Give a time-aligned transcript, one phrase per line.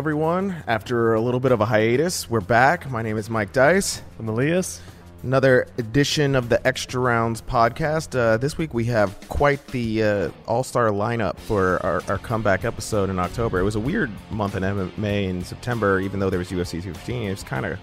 [0.00, 0.56] everyone.
[0.66, 2.90] After a little bit of a hiatus, we're back.
[2.90, 4.00] My name is Mike Dice.
[4.18, 4.80] I'm Elias.
[5.22, 8.18] Another edition of the Extra Rounds podcast.
[8.18, 12.64] Uh, this week we have quite the uh, all star lineup for our, our, comeback
[12.64, 13.60] episode in October.
[13.60, 17.22] It was a weird month in MMA in September, even though there was UFC 215.
[17.24, 17.78] It was kind of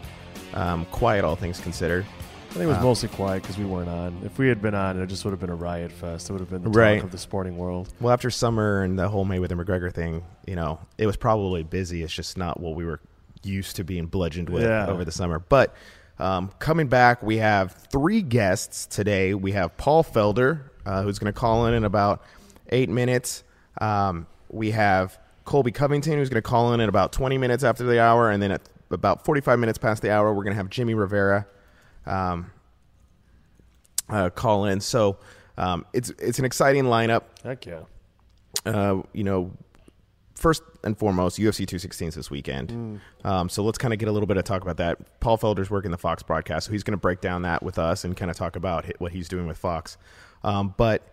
[0.55, 2.04] um, quiet, all things considered.
[2.50, 4.22] I think it was um, mostly quiet because we weren't on.
[4.24, 6.30] If we had been on, it just would have been a riot fest.
[6.30, 7.04] It would have been the talk right.
[7.04, 7.94] of the sporting world.
[8.00, 12.04] Well, after summer and the whole Mayweather McGregor thing, you know, it was probably busy.
[12.04, 13.02] It's just not what we were
[13.44, 14.88] used to being bludgeoned with yeah.
[14.88, 15.40] over the summer.
[15.40, 15.76] But
[16.20, 19.34] um, coming back, we have three guests today.
[19.34, 22.24] We have Paul Felder, uh, who's going to call in in about
[22.70, 23.44] eight minutes.
[23.80, 27.84] Um, we have Colby Covington, who's going to call in in about 20 minutes after
[27.84, 28.32] the hour.
[28.32, 31.46] And then at about 45 minutes past the hour, we're going to have Jimmie Rivera
[32.08, 32.52] um,
[34.10, 34.80] uh, call in.
[34.80, 35.18] So
[35.58, 37.24] um, it's it's an exciting lineup.
[37.44, 37.82] Heck yeah.
[38.66, 39.52] Uh, you know,
[40.36, 42.70] first and foremost, UFC 216 this weekend.
[42.70, 42.99] Mm.
[43.26, 45.20] Um, so let's kind of get a little bit of talk about that.
[45.20, 48.04] Paul Felder's working the Fox broadcast, so he's going to break down that with us
[48.04, 49.98] and kind of talk about what he's doing with Fox.
[50.44, 51.08] Um, but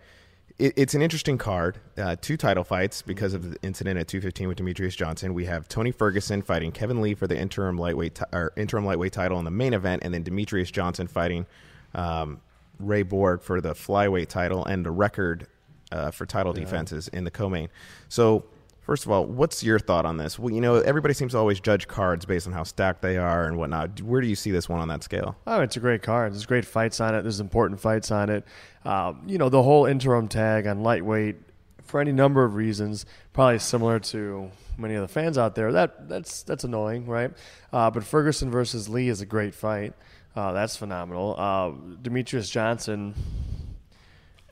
[0.59, 1.79] it, it's an interesting card.
[1.97, 5.35] Uh, two title fights because of the incident at 215 with Demetrious Johnson.
[5.35, 9.13] We have Tony Ferguson fighting Kevin Lee for the interim lightweight t- or interim lightweight
[9.13, 11.47] title in the main event, and then Demetrious Johnson fighting
[11.95, 12.41] um,
[12.79, 15.47] Ray Borg for the flyweight title and the record
[15.93, 16.65] uh, for title yeah.
[16.65, 17.69] defenses in the co-main.
[18.09, 18.45] So.
[18.85, 20.39] First of all, what's your thought on this?
[20.39, 23.47] Well, you know, everybody seems to always judge cards based on how stacked they are
[23.47, 24.03] and whatnot.
[24.03, 25.37] Where do you see this one on that scale?
[25.47, 26.33] Oh, it's a great card.
[26.35, 27.23] There's great fights on it.
[27.23, 28.45] There's important fights on it.
[28.85, 31.37] Um, you know, the whole interim tag on lightweight,
[31.83, 35.73] for any number of reasons, probably similar to many of the fans out there.
[35.73, 37.33] That that's that's annoying, right?
[37.73, 39.95] Uh, but Ferguson versus Lee is a great fight.
[40.37, 41.37] Uh, that's phenomenal.
[41.39, 41.71] Uh,
[42.03, 43.15] Demetrious Johnson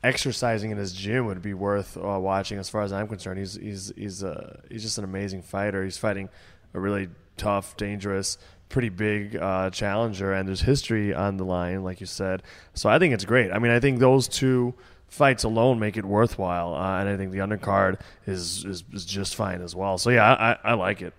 [0.03, 3.39] exercising in his gym would be worth uh, watching, as far as I'm concerned.
[3.39, 5.83] He's he's he's uh, he's just an amazing fighter.
[5.83, 6.29] He's fighting
[6.73, 8.37] a really tough, dangerous
[8.73, 12.41] pretty big uh, challenger, and there's history on the line, like you said.
[12.73, 13.51] So I think it's great.
[13.51, 14.73] I mean, I think those two
[15.07, 19.35] fights alone make it worthwhile, uh, and I think the undercard is, is, is just
[19.35, 19.99] fine as well.
[19.99, 21.13] So yeah, I, I like it.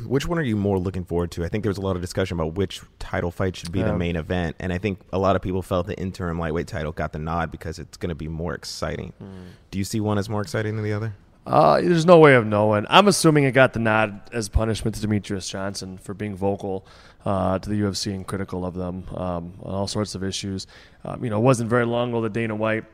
[0.06, 1.44] Which one are you more looking forward to?
[1.44, 3.96] I think there was a lot of discussion about which title fight should be the
[3.96, 7.12] main event, and I think a lot of people felt the interim lightweight title got
[7.12, 9.12] the nod because it's going to be more exciting.
[9.22, 9.52] Mm.
[9.70, 11.14] Do you see one as more exciting than the other?
[11.46, 12.86] Uh, there's no way of knowing.
[12.90, 16.86] I'm assuming it got the nod as punishment to Demetrious Johnson for being vocal
[17.24, 20.66] uh, to the UFC and critical of them um, on all sorts of issues.
[21.04, 22.84] Um, you know, it wasn't very long ago that Dana White,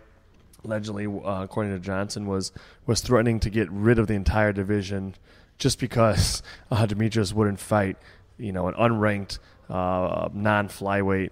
[0.64, 2.52] allegedly, uh, according to Johnson, was
[2.86, 5.16] was threatening to get rid of the entire division
[5.58, 7.96] just because uh, Demetrious wouldn't fight,
[8.38, 11.30] you know, an unranked uh, non flyweight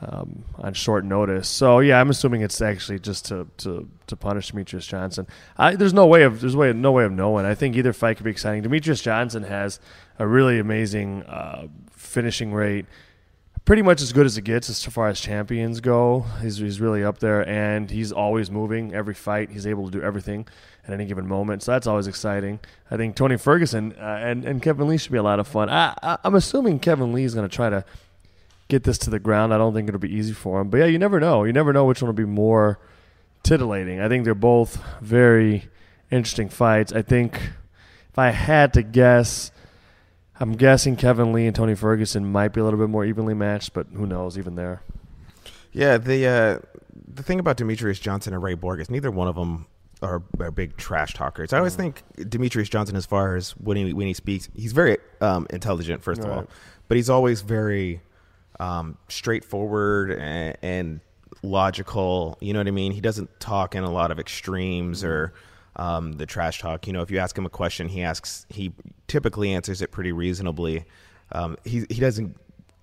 [0.00, 1.48] um, on short notice.
[1.48, 5.26] So yeah, I'm assuming it's actually just to to, to punish Demetrious Johnson.
[5.56, 7.46] I, there's no way of there's way no way of knowing.
[7.46, 8.62] I think either fight could be exciting.
[8.62, 9.80] Demetrious Johnson has
[10.18, 12.86] a really amazing uh, finishing rate.
[13.64, 16.26] Pretty much as good as it gets as far as champions go.
[16.42, 18.92] He's, he's really up there, and he's always moving.
[18.92, 20.46] Every fight, he's able to do everything
[20.86, 21.62] at any given moment.
[21.62, 22.60] So that's always exciting.
[22.90, 25.68] I think Tony Ferguson uh, and, and Kevin Lee should be a lot of fun.
[25.68, 27.84] I, I, I'm assuming Kevin Lee is going to try to
[28.68, 29.54] get this to the ground.
[29.54, 30.68] I don't think it'll be easy for him.
[30.68, 31.44] But yeah, you never know.
[31.44, 32.78] You never know which one will be more
[33.42, 34.00] titillating.
[34.00, 35.68] I think they're both very
[36.10, 36.92] interesting fights.
[36.92, 37.34] I think
[38.10, 39.50] if I had to guess,
[40.38, 43.72] I'm guessing Kevin Lee and Tony Ferguson might be a little bit more evenly matched,
[43.72, 44.82] but who knows even there.
[45.72, 46.58] Yeah, the uh,
[47.12, 49.66] the thing about Demetrious Johnson and Ray Borg is neither one of them
[50.04, 51.52] are, are big trash talkers.
[51.52, 51.78] I always mm.
[51.78, 56.02] think Demetrious Johnson, as far as when he when he speaks, he's very um, intelligent.
[56.02, 56.46] First of all,
[56.88, 58.00] but he's always very
[58.60, 61.00] um, straightforward and, and,
[61.42, 62.38] logical.
[62.40, 62.92] You know what I mean?
[62.92, 65.34] He doesn't talk in a lot of extremes or
[65.76, 66.86] um, the trash talk.
[66.86, 68.72] You know, if you ask him a question, he asks he
[69.08, 70.84] typically answers it pretty reasonably.
[71.32, 72.36] Um, he he doesn't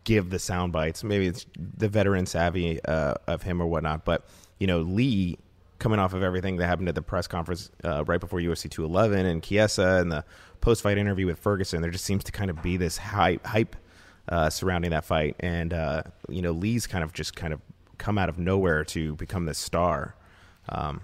[0.04, 1.04] give the sound bites.
[1.04, 4.06] Maybe it's the veteran savvy uh, of him or whatnot.
[4.06, 4.28] But
[4.60, 5.38] you know, Lee
[5.82, 9.26] coming off of everything that happened at the press conference uh, right before UFC 211
[9.26, 10.24] and Chiesa and the
[10.62, 13.76] post fight interview with Ferguson, there just seems to kind of be this hype, hype
[14.30, 17.60] uh, surrounding that fight, and uh, you know Lee's kind of just kind of
[17.98, 20.16] come out of nowhere to become this star.
[20.70, 21.02] Um,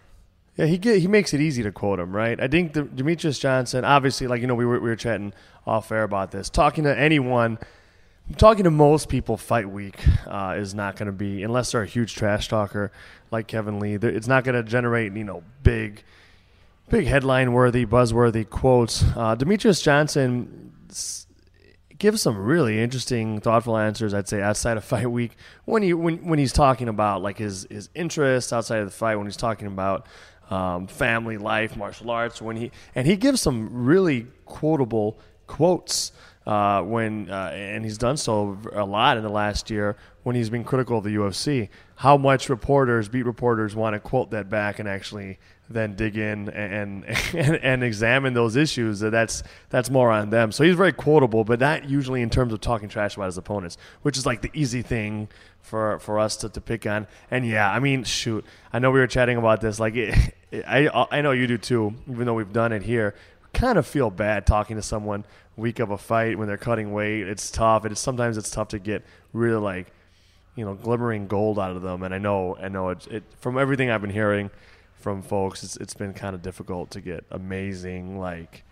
[0.56, 2.40] yeah, he get, he makes it easy to quote him, right?
[2.40, 5.34] I think the, Demetrious Johnson, obviously, like you know, we were we were chatting
[5.66, 6.50] off air about this.
[6.50, 7.58] Talking to anyone,
[8.36, 11.88] talking to most people, fight week uh, is not going to be unless they're a
[11.88, 12.92] huge trash talker
[13.32, 13.96] like Kevin Lee.
[13.96, 16.04] It's not going to generate you know big,
[16.90, 19.04] big headline worthy, buzzworthy quotes.
[19.04, 20.74] Uh, Demetrious Johnson
[21.98, 24.14] gives some really interesting, thoughtful answers.
[24.14, 27.66] I'd say outside of fight week, when he when when he's talking about like his
[27.70, 30.06] his interests outside of the fight, when he's talking about
[30.50, 32.42] um, family life, martial arts.
[32.42, 36.12] When he and he gives some really quotable quotes
[36.48, 40.50] uh, when uh, and he's done so a lot in the last year when he's
[40.50, 41.68] been critical of the UFC.
[41.98, 45.40] How much reporters, beat reporters, want to quote that back and actually
[45.70, 49.02] then dig in and and, and examine those issues.
[49.02, 50.54] That's that's more on them.
[50.54, 53.78] So he's very quotable, but not usually in terms of talking trash about his opponents,
[54.04, 55.28] which is like the easy thing
[55.60, 57.08] for for us to, to pick on.
[57.30, 59.82] And yeah, I mean, shoot, I know we were chatting about this.
[59.82, 61.94] Like, it, it, I I know you do too.
[62.10, 63.16] Even though we've done it here,
[63.54, 65.26] kind of feel bad talking to someone
[65.58, 67.28] week of a fight when they're cutting weight.
[67.28, 67.84] It's tough.
[67.86, 69.92] It's sometimes it's tough to get really like
[70.56, 72.04] you know glimmering gold out of them.
[72.04, 74.50] And I know I know it, it from everything I've been hearing
[74.96, 78.64] from folks, it's it's been kind of difficult to get amazing like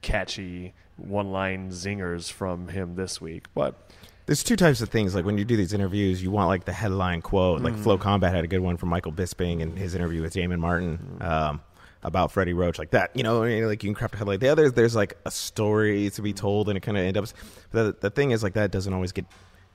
[0.00, 3.90] catchy one line zingers from him this week, but.
[4.24, 5.16] There's two types of things.
[5.16, 7.60] Like when you do these interviews, you want like the headline quote.
[7.60, 7.82] Like mm.
[7.82, 11.18] FloCombat had a good one from Michael Bisping in his interview with Damon Martin.
[11.18, 11.26] Mm.
[11.26, 11.60] Um,
[12.02, 13.10] about Freddie Roach like that.
[13.14, 14.40] You know, like you can craft a headline.
[14.40, 17.38] The other, there's like a story to be told, and it kind of ends up.
[17.70, 19.26] The the thing is, like that doesn't always get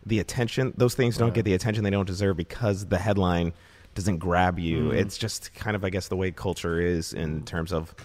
[0.05, 0.73] the attention.
[0.77, 3.53] Those things don't get the attention they don't deserve because the headline
[3.95, 4.89] doesn't grab you.
[4.89, 4.93] Mm.
[4.93, 7.95] It's just kind of, I guess, the way culture is in terms of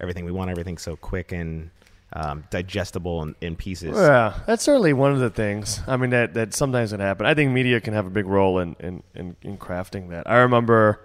[0.00, 0.24] everything.
[0.24, 1.70] We want everything so quick and
[2.14, 3.96] um, digestible in, in, pieces.
[3.96, 5.80] Yeah, that's certainly one of the things.
[5.86, 7.26] I mean, that that sometimes can happen.
[7.26, 10.28] I think media can have a big role in in, in, in crafting that.
[10.28, 11.00] I remember.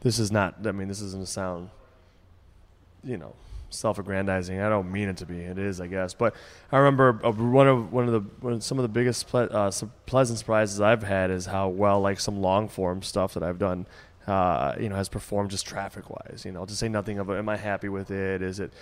[0.00, 0.66] This is not.
[0.66, 1.70] I mean, this isn't a sound
[3.04, 3.34] you know
[3.74, 4.60] self-aggrandizing.
[4.60, 5.40] I don't mean it to be.
[5.40, 6.14] It is, I guess.
[6.14, 6.34] But
[6.70, 9.70] I remember one of one of the one of some of the biggest ple- uh,
[10.06, 13.86] pleasant surprises I've had is how well like some long form stuff that I've done,
[14.26, 16.42] uh, you know, has performed just traffic wise.
[16.44, 18.42] You know, to say nothing of am I happy with it?
[18.42, 18.72] Is it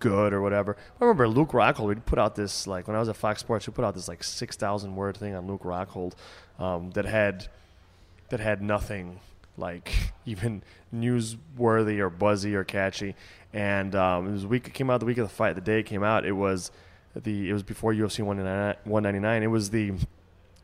[0.00, 0.76] good or whatever?
[1.00, 1.88] I remember Luke Rockhold.
[1.88, 3.66] We put out this like when I was at Fox Sports.
[3.66, 6.14] We put out this like six thousand word thing on Luke Rockhold
[6.58, 7.48] um, that had
[8.30, 9.20] that had nothing
[9.56, 9.92] like
[10.26, 10.62] even
[10.94, 13.14] newsworthy or buzzy or catchy.
[13.52, 14.66] And um, it was week.
[14.66, 15.54] It came out the week of the fight.
[15.54, 16.70] The day it came out, it was
[17.14, 19.42] the it was before UFC 199.
[19.42, 19.92] It was the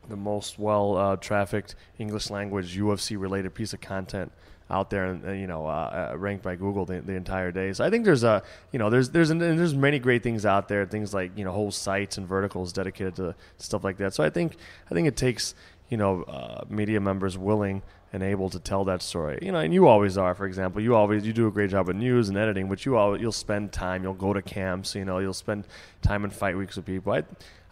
[0.09, 4.31] the most well uh, trafficked English language UFC related piece of content
[4.71, 7.73] out there, and uh, you know, uh, uh, ranked by Google the, the, entire day.
[7.73, 8.41] So I think there's a,
[8.71, 10.85] you know, there's there's there's many great things out there.
[10.85, 14.13] Things like you know whole sites and verticals dedicated to stuff like that.
[14.13, 14.55] So I think
[14.89, 15.53] I think it takes
[15.89, 19.39] you know uh, media members willing and able to tell that story.
[19.41, 20.35] You know, and you always are.
[20.35, 22.97] For example, you always you do a great job with news and editing, but you
[22.97, 24.03] all you'll spend time.
[24.03, 24.95] You'll go to camps.
[24.95, 25.65] You know, you'll spend
[26.01, 27.13] time in fight weeks with people.
[27.13, 27.23] I,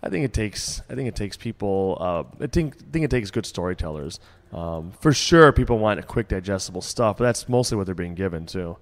[0.01, 0.81] I think it takes.
[0.89, 1.97] I think it takes people.
[1.99, 4.19] Uh, I think think it takes good storytellers.
[4.53, 8.15] Um, for sure, people want a quick, digestible stuff, but that's mostly what they're being
[8.15, 8.77] given too.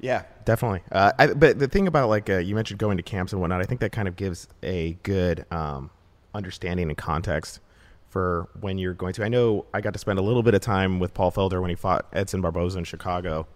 [0.00, 0.82] Yeah, definitely.
[0.92, 3.60] Uh, I, but the thing about like uh, you mentioned going to camps and whatnot,
[3.60, 5.90] I think that kind of gives a good um,
[6.34, 7.60] understanding and context
[8.08, 9.24] for when you're going to.
[9.24, 11.70] I know I got to spend a little bit of time with Paul Felder when
[11.70, 13.46] he fought Edson Barboza in Chicago,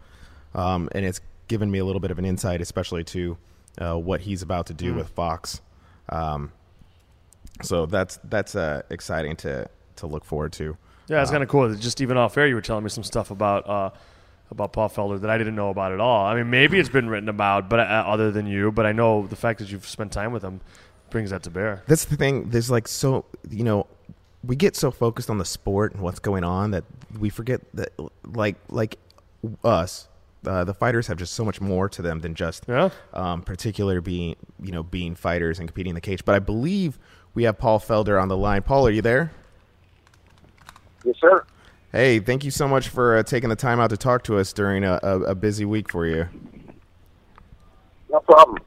[0.54, 3.36] um, and it's given me a little bit of an insight, especially to
[3.78, 4.96] uh, what he's about to do mm.
[4.96, 5.60] with Fox.
[6.08, 6.52] Um,
[7.62, 10.76] so that's that's uh, exciting to to look forward to.
[11.08, 11.74] Yeah, it's uh, kind of cool.
[11.74, 13.90] Just even off air, you were telling me some stuff about uh,
[14.50, 16.26] about Paul Felder that I didn't know about at all.
[16.26, 19.26] I mean, maybe it's been written about, but uh, other than you, but I know
[19.26, 20.60] the fact that you've spent time with him
[21.10, 21.82] brings that to bear.
[21.86, 22.50] That's the thing.
[22.50, 23.86] There's like so you know
[24.44, 26.84] we get so focused on the sport and what's going on that
[27.18, 27.92] we forget that
[28.24, 28.98] like like
[29.64, 30.08] us
[30.46, 32.90] uh, the fighters have just so much more to them than just yeah.
[33.12, 36.24] um, particular being you know being fighters and competing in the cage.
[36.24, 36.98] But i believe
[37.34, 38.62] we have paul felder on the line.
[38.62, 39.32] Paul are you there?
[41.04, 41.44] Yes sir.
[41.92, 44.52] Hey thank you so much for uh, taking the time out to talk to us
[44.52, 46.28] during a, a, a busy week for you.
[48.10, 48.58] No problem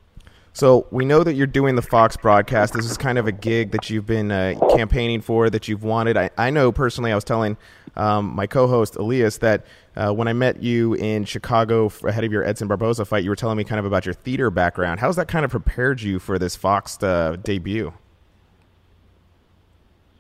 [0.56, 2.74] so we know that you're doing the Fox broadcast.
[2.74, 6.16] This is kind of a gig that you've been uh, campaigning for, that you've wanted.
[6.16, 7.58] I, I know personally, I was telling
[7.98, 9.66] um, my co-host Elias that
[9.98, 13.36] uh, when I met you in Chicago ahead of your Edson Barboza fight, you were
[13.36, 15.02] telling me kind of about your theater background.
[15.02, 17.94] How's that kind of prepared you for this Fox uh, debut?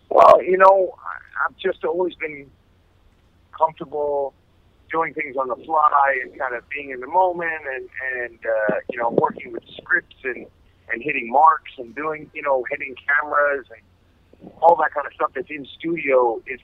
[0.10, 0.96] Well, you know,
[1.46, 2.52] I've just always been
[3.58, 4.34] comfortable
[4.92, 8.76] doing things on the fly and kind of being in the moment and and uh,
[8.90, 10.46] you know working with scripts and
[10.92, 15.32] and hitting marks and doing you know hitting cameras and all that kind of stuff
[15.34, 16.60] that's in studio is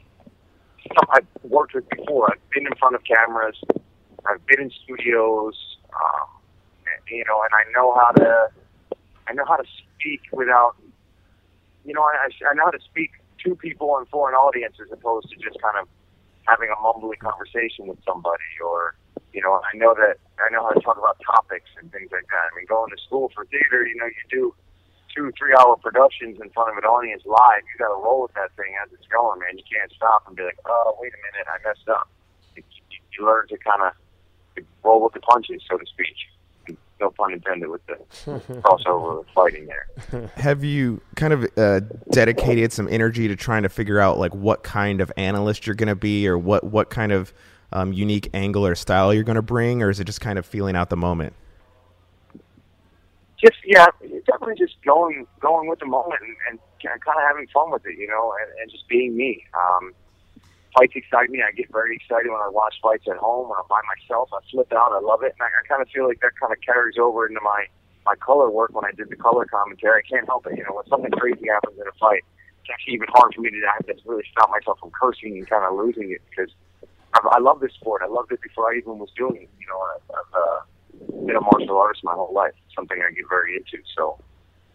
[0.86, 2.32] stuff I've worked with before.
[2.32, 3.60] I've been in front of cameras.
[4.26, 5.56] I've been in studios.
[5.94, 6.30] Um,
[6.86, 8.50] and, you know, and I know how to
[9.28, 10.76] I know how to speak without
[11.86, 13.12] you know I, I know how to speak
[13.44, 15.88] to people and for an audience as opposed to just kind of
[16.48, 18.96] having a mumbly conversation with somebody or
[19.34, 22.26] you know i know that i know how to talk about topics and things like
[22.28, 22.50] that.
[22.50, 24.56] I mean going to school for theater you know you do
[25.14, 27.68] two three hour productions in front of an audience live.
[27.68, 29.58] You got to roll with that thing as it's going man.
[29.58, 32.10] You can't stop and be like oh wait a minute i messed up.
[32.56, 32.64] You,
[33.18, 33.94] you learn to kind of
[34.84, 36.16] roll with the punches, so to speak.
[37.02, 37.98] No pun intended with the
[38.62, 40.32] crossover fighting there.
[40.36, 41.82] Have you kind of uh,
[42.12, 45.88] dedicated some energy to trying to figure out like what kind of analyst you're going
[45.88, 47.34] to be, or what what kind of
[47.74, 50.46] um, unique angle or style you're going to bring, or is it just kind of
[50.46, 51.34] feeling out the moment?
[53.44, 53.88] Just yeah,
[54.28, 57.98] definitely just going going with the moment and, and kind of having fun with it,
[57.98, 59.44] you know, and, and just being me.
[59.56, 59.94] Um,
[60.78, 61.42] fights excite me.
[61.42, 64.30] I get very excited when I watch fights at home when I'm by myself.
[64.34, 64.92] I flip out.
[64.92, 67.28] I love it, and I, I kind of feel like that kind of carries over
[67.28, 67.66] into my
[68.06, 70.02] my color work when I did the color commentary.
[70.02, 70.58] I can't help it.
[70.58, 72.24] You know, when something crazy happens in a fight,
[72.62, 75.48] it's actually even hard for me to have to really stop myself from cursing and
[75.48, 76.50] kind of losing it because
[77.14, 78.02] I've, I love this sport.
[78.04, 79.50] I loved it before I even was doing it.
[79.60, 82.54] You know, I've, I've uh, been a martial artist my whole life.
[82.76, 83.84] Something I get very into.
[83.96, 84.18] So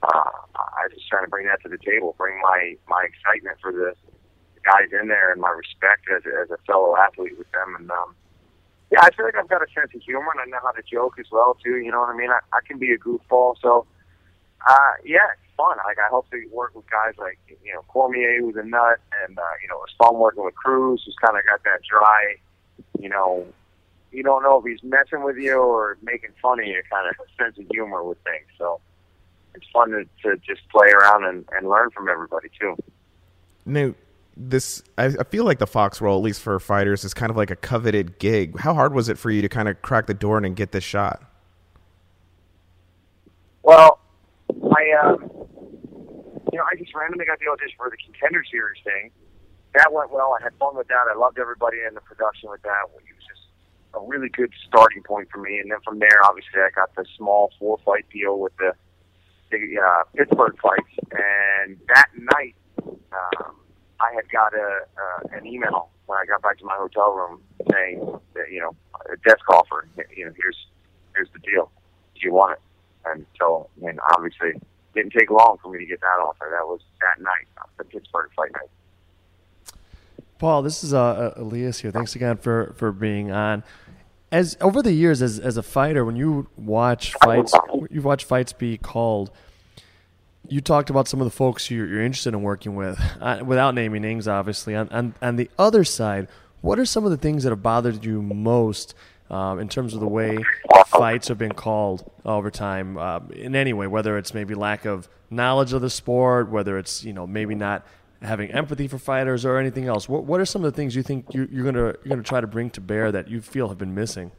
[0.02, 3.72] uh, I just trying to bring that to the table, bring my my excitement for
[3.72, 3.94] the
[4.66, 7.76] guys in there and my respect as, as a fellow athlete with them.
[7.78, 8.14] And um,
[8.90, 10.82] yeah, I feel like I've got a sense of humor and I know how to
[10.82, 11.78] joke as well too.
[11.78, 12.30] You know what I mean?
[12.30, 13.54] I, I can be a goofball.
[13.62, 13.86] So
[14.68, 15.76] uh, yeah, it's fun.
[15.86, 19.38] Like I hope to work with guys like you know Cormier, who's a nut, and
[19.38, 22.34] uh, you know it's fun working with Cruz, who's kind of got that dry,
[22.98, 23.46] you know.
[24.12, 27.16] You don't know if he's messing with you or making fun of you, kind of
[27.38, 28.46] sense of humor with things.
[28.56, 28.80] So
[29.54, 32.76] it's fun to, to just play around and, and learn from everybody too.
[33.66, 33.94] Now,
[34.36, 37.36] this I, I feel like the Fox role, at least for fighters, is kind of
[37.36, 38.58] like a coveted gig.
[38.58, 40.84] How hard was it for you to kind of crack the door and get this
[40.84, 41.22] shot?
[43.62, 43.98] Well,
[44.50, 45.30] I um,
[46.52, 49.10] you know I just randomly got the audition for the Contender Series thing.
[49.74, 50.36] That went well.
[50.38, 51.04] I had fun with that.
[51.12, 52.84] I loved everybody in the production with that.
[52.96, 53.42] It was just
[53.94, 55.58] a really good starting point for me.
[55.58, 58.72] And then from there, obviously, I got the small four fight deal with the
[59.50, 60.94] the uh, Pittsburgh fights.
[61.12, 62.54] And that night,
[62.86, 63.56] um,
[64.00, 67.42] I had got a uh, an email when I got back to my hotel room
[67.70, 68.00] saying
[68.34, 68.76] that you know
[69.12, 69.88] a desk offer.
[70.16, 70.66] You know, here's
[71.14, 71.70] here's the deal.
[72.14, 72.60] Do you want it?
[73.06, 74.62] And so, and obviously, it
[74.94, 76.48] didn't take long for me to get that offer.
[76.50, 77.46] That was that night,
[77.78, 78.68] the Pittsburgh fight night.
[80.38, 81.90] Paul, this is uh, Elias here.
[81.90, 83.62] Thanks again for, for being on.
[84.30, 87.54] As over the years, as as a fighter, when you watch fights,
[87.90, 89.30] you watch fights be called
[90.48, 93.74] you talked about some of the folks you're, you're interested in working with, uh, without
[93.74, 94.74] naming names, obviously.
[94.74, 96.28] On, the other side,
[96.60, 98.94] what are some of the things that have bothered you most
[99.30, 100.38] um, in terms of the way
[100.86, 105.08] fights have been called over time, uh, in any way, whether it's maybe lack of
[105.30, 107.84] knowledge of the sport, whether it's you know maybe not
[108.22, 110.08] having empathy for fighters or anything else?
[110.08, 112.40] What, what are some of the things you think you, you're gonna you're gonna try
[112.40, 114.30] to bring to bear that you feel have been missing?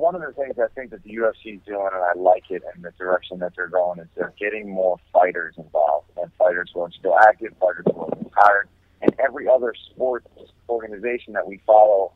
[0.00, 2.62] One of the things I think that the UFC is doing, and I like it,
[2.74, 6.80] and the direction that they're going, is they're getting more fighters involved, and fighters who
[6.80, 8.70] are still active, fighters who are retired,
[9.02, 10.26] and every other sports
[10.70, 12.14] organization that we follow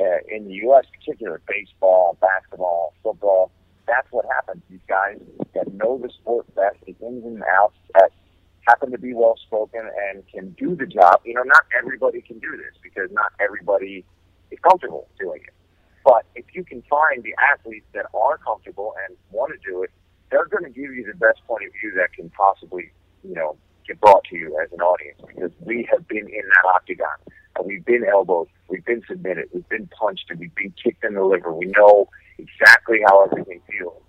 [0.00, 3.52] uh, in the U.S., particular baseball, basketball, football.
[3.86, 4.60] That's what happens.
[4.68, 5.20] These guys
[5.54, 8.10] that know the sport best, the ins and outs, that
[8.66, 11.20] happen to be well spoken and can do the job.
[11.24, 14.04] You know, not everybody can do this because not everybody
[14.50, 15.54] is comfortable doing it.
[16.04, 19.90] But if you can find the athletes that are comfortable and want to do it,
[20.30, 22.90] they're going to give you the best point of view that can possibly,
[23.22, 23.56] you know,
[23.86, 27.16] get brought to you as an audience because we have been in that octagon.
[27.56, 31.14] And we've been elbowed, we've been submitted, we've been punched, and we've been kicked in
[31.14, 31.52] the liver.
[31.52, 34.02] We know exactly how everything feels.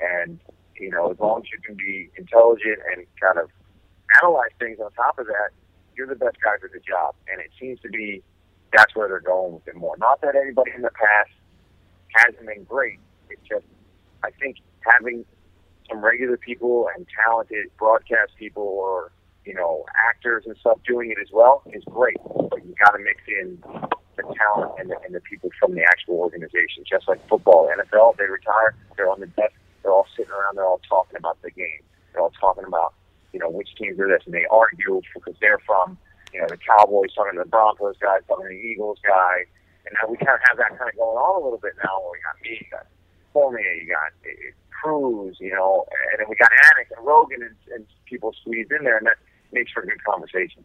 [0.00, 0.38] And,
[0.78, 3.48] you know, as long as you can be intelligent and kind of
[4.22, 5.50] analyze things on top of that,
[5.96, 7.14] you're the best guy for the job.
[7.30, 8.22] And it seems to be
[8.76, 9.96] that's where they're going with it more.
[9.98, 11.30] Not that anybody in the past
[12.14, 12.98] hasn't been great.
[13.28, 13.66] It's just,
[14.22, 15.24] I think having
[15.88, 19.12] some regular people and talented broadcast people or,
[19.44, 22.18] you know, actors and stuff doing it as well is great.
[22.24, 23.58] But you got to mix in
[24.16, 26.84] the talent and the, and the people from the actual organization.
[26.88, 30.66] Just like football, NFL, they retire, they're on the desk, they're all sitting around, they're
[30.66, 31.82] all talking about the game.
[32.12, 32.94] They're all talking about,
[33.32, 35.96] you know, which teams are this, and they argue because they're from,
[36.32, 39.44] you know, the Cowboys talking to the Broncos guy, talking to the Eagles guy,
[39.90, 41.98] and now we kind of have that kind of going on a little bit now.
[42.00, 42.86] Where we got me, you got
[43.32, 47.56] Cormier, you got uh, Cruz, you know, and then we got Anik and Rogan and,
[47.74, 49.18] and people squeezed in there, and that
[49.52, 50.64] makes for a good conversation.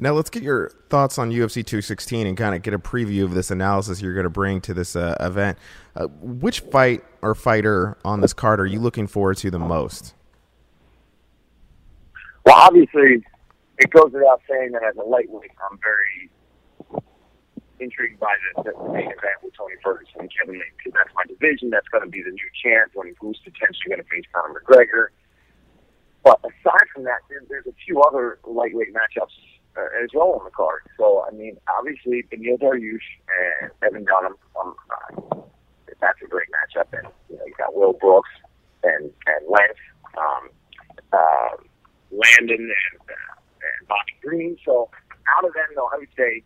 [0.00, 3.34] Now let's get your thoughts on UFC 216 and kind of get a preview of
[3.34, 5.58] this analysis you're going to bring to this uh, event.
[5.96, 10.14] Uh, which fight or fighter on this card are you looking forward to the most?
[12.44, 13.24] Well, obviously,
[13.78, 16.30] it goes without saying that as a lightweight, I'm very
[17.80, 21.24] intrigued by the, the main event with Tony Ferguson and Kevin Lee because that's my
[21.26, 21.70] division.
[21.70, 25.14] That's going to be the new champ when who's potentially going to face Conor McGregor.
[26.24, 29.34] But aside from that, there, there's a few other lightweight matchups
[29.76, 30.82] uh, as well on the card.
[30.98, 33.08] So I mean, obviously, Beneil Dariush
[33.62, 34.34] and Evan Dunham.
[34.58, 35.40] Um, uh,
[36.00, 38.30] that's a great matchup, and you know you got Will Brooks
[38.82, 39.82] and and Lance,
[40.16, 40.50] um,
[41.12, 41.56] uh,
[42.10, 44.56] Landon, and uh, and Bobby Green.
[44.64, 44.90] So
[45.36, 46.42] out of them, though, I would say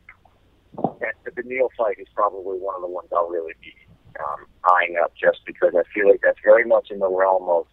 [0.77, 3.75] that the fight is probably one of the ones I'll really be
[4.21, 7.67] um, eyeing up, just because I feel like that's very much in the realm of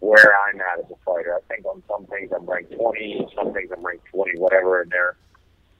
[0.00, 1.34] where I'm at as a fighter.
[1.34, 4.90] I think on some things I'm ranked 20, some things I'm ranked 20, whatever, and
[4.90, 5.16] they're,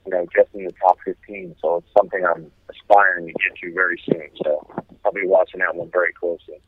[0.05, 1.55] you know, just in the top 15.
[1.61, 4.29] So it's something I'm aspiring to get to very soon.
[4.43, 4.67] So
[5.05, 6.59] I'll be watching that one very closely.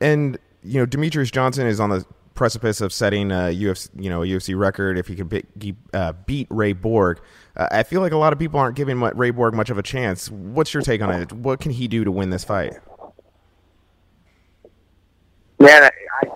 [0.00, 4.20] And you know, Demetrious Johnson is on the precipice of setting a UFC, you know,
[4.20, 7.20] UFC record if he could beat, uh, beat Ray Borg.
[7.56, 9.82] Uh, I feel like a lot of people aren't giving Ray Borg much of a
[9.82, 10.30] chance.
[10.30, 11.32] What's your take on it?
[11.32, 12.74] What can he do to win this fight?
[15.58, 15.90] Man, I,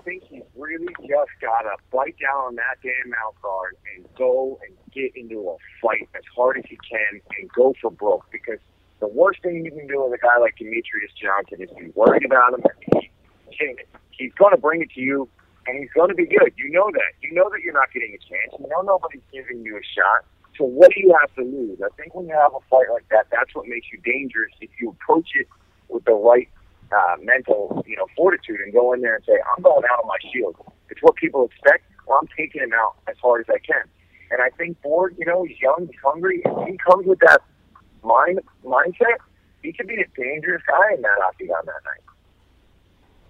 [0.07, 4.57] think he's really just got to bite down on that damn mouth guard and go
[4.65, 8.25] and get into a fight as hard as he can and go for broke.
[8.31, 8.61] Because
[9.01, 12.25] the worst thing you can do with a guy like Demetrious Johnson is be worried
[12.25, 12.63] about him.
[12.93, 13.11] He,
[14.13, 15.29] he's going to bring it to you,
[15.67, 16.53] and he's going to be good.
[16.57, 17.13] You know that.
[17.21, 18.55] You know that you're not getting a chance.
[18.59, 20.25] You know nobody's giving you a shot.
[20.57, 21.79] So what do you have to lose?
[21.85, 24.53] I think when you have a fight like that, that's what makes you dangerous.
[24.61, 25.47] If you approach it
[25.89, 26.49] with the right
[26.93, 30.09] uh, mental, you know, fortitude and go in there and say, I'm going out on
[30.09, 30.57] my shield.
[30.89, 31.85] It's what people expect.
[32.07, 33.85] Well, I'm taking him out as hard as I can.
[34.31, 36.43] And I think Borg, you know, he's young, he's hungry.
[36.45, 37.43] If he comes with that
[38.03, 39.19] mind mindset,
[39.63, 42.03] he could be a dangerous guy in that octagon that night.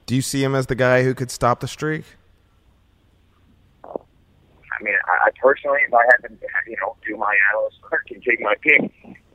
[0.06, 2.04] Do you see him as the guy who could stop the streak?
[4.76, 6.30] I mean, I, I personally, if I had to,
[6.68, 8.85] you know, do my analyst work and take my pick,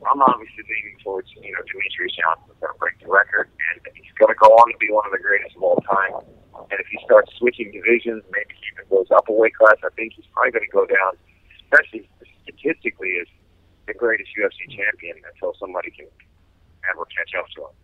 [0.06, 4.14] I'm obviously leaning towards, you know, Demetrious Johnson going to break the record, and he's
[4.18, 6.22] going to go on to be one of the greatest of all time.
[6.70, 9.90] And if he starts switching divisions, maybe he even goes up a weight class, I
[9.94, 11.18] think he's probably going to go down,
[11.66, 12.06] especially
[12.46, 13.26] statistically, as
[13.86, 16.06] the greatest UFC champion until somebody can
[16.90, 17.74] ever catch up to him.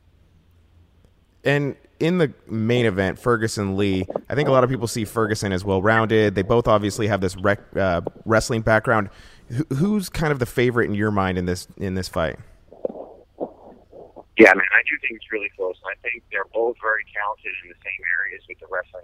[1.45, 5.53] And in the main event, Ferguson Lee, I think a lot of people see Ferguson
[5.53, 6.35] as well rounded.
[6.35, 9.11] They both obviously have this rec, uh, wrestling background.
[9.51, 12.37] H- who's kind of the favorite in your mind in this in this fight?
[14.39, 15.75] Yeah, man, I do think it's really close.
[15.83, 19.03] I think they're both very talented in the same areas with the wrestling.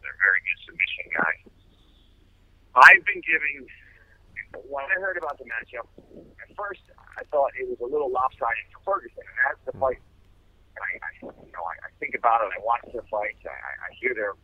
[0.00, 1.40] They're very good submission guys.
[2.72, 3.68] I've been giving
[4.66, 5.86] when I heard about the matchup,
[6.40, 6.80] at first
[7.18, 9.98] I thought it was a little lopsided for Ferguson, and as the fight
[10.80, 12.50] I, I you know, I, I think about it.
[12.56, 13.44] I watch their fights.
[13.44, 14.34] I, I hear their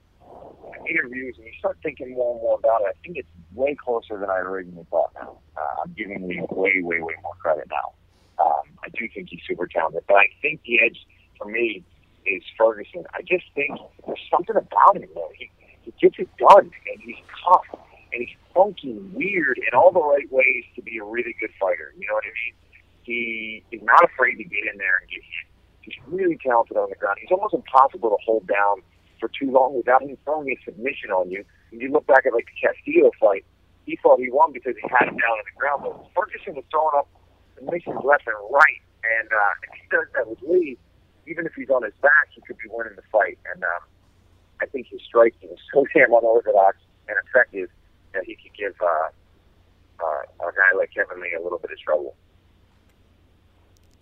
[0.88, 2.94] interviews, and you start thinking more and more about it.
[2.94, 5.10] I think it's way closer than I originally thought.
[5.14, 7.94] Now uh, I'm giving Lee way, way, way more credit now.
[8.38, 10.98] Um, I do think he's super talented, but I think the edge
[11.38, 11.84] for me
[12.26, 13.04] is Ferguson.
[13.14, 15.30] I just think there's something about him though.
[15.38, 15.50] He
[15.82, 17.78] he gets it done, and he's tough,
[18.12, 21.94] and he's funky, weird in all the right ways to be a really good fighter.
[21.96, 22.54] You know what I mean?
[23.02, 25.45] He is not afraid to get in there and get hit.
[25.86, 27.18] He's really talented on the ground.
[27.22, 28.82] He's almost impossible to hold down
[29.22, 31.46] for too long without him throwing a submission on you.
[31.70, 33.46] And you look back at like the Castillo fight,
[33.86, 35.86] he thought he won because he had him down on the ground.
[35.86, 37.06] But Ferguson was throwing up
[37.54, 38.82] submissions left and right.
[39.06, 40.74] And uh, if he does that with Lee,
[41.30, 43.38] even if he's on his back, he could be winning the fight.
[43.54, 43.82] And um,
[44.58, 47.70] I think his striking is so damn unorthodox and effective
[48.12, 49.08] that he could give uh,
[50.02, 52.18] uh, a guy like Kevin Lee a little bit of trouble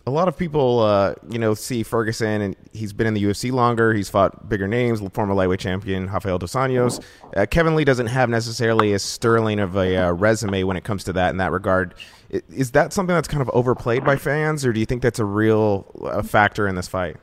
[0.07, 3.51] a lot of people, uh, you know, see Ferguson, and he's been in the UFC
[3.51, 3.95] longer.
[3.95, 7.03] He's fought bigger names, former lightweight champion Rafael dos Anjos.
[7.35, 11.05] Uh, Kevin Lee doesn't have necessarily as sterling of a uh, resume when it comes
[11.05, 11.95] to that in that regard.
[12.29, 15.25] Is that something that's kind of overplayed by fans, or do you think that's a
[15.25, 17.17] real uh, factor in this fight?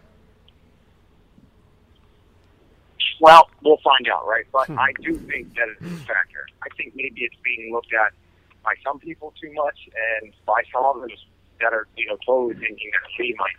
[3.20, 4.46] Well, we'll find out, right?
[4.52, 4.80] But hmm.
[4.80, 6.48] I do think that it's a factor.
[6.64, 8.14] I think maybe it's being looked at
[8.64, 9.78] by some people too much,
[10.22, 11.26] and by some others
[11.62, 13.56] that are, you know, totally thinking that he might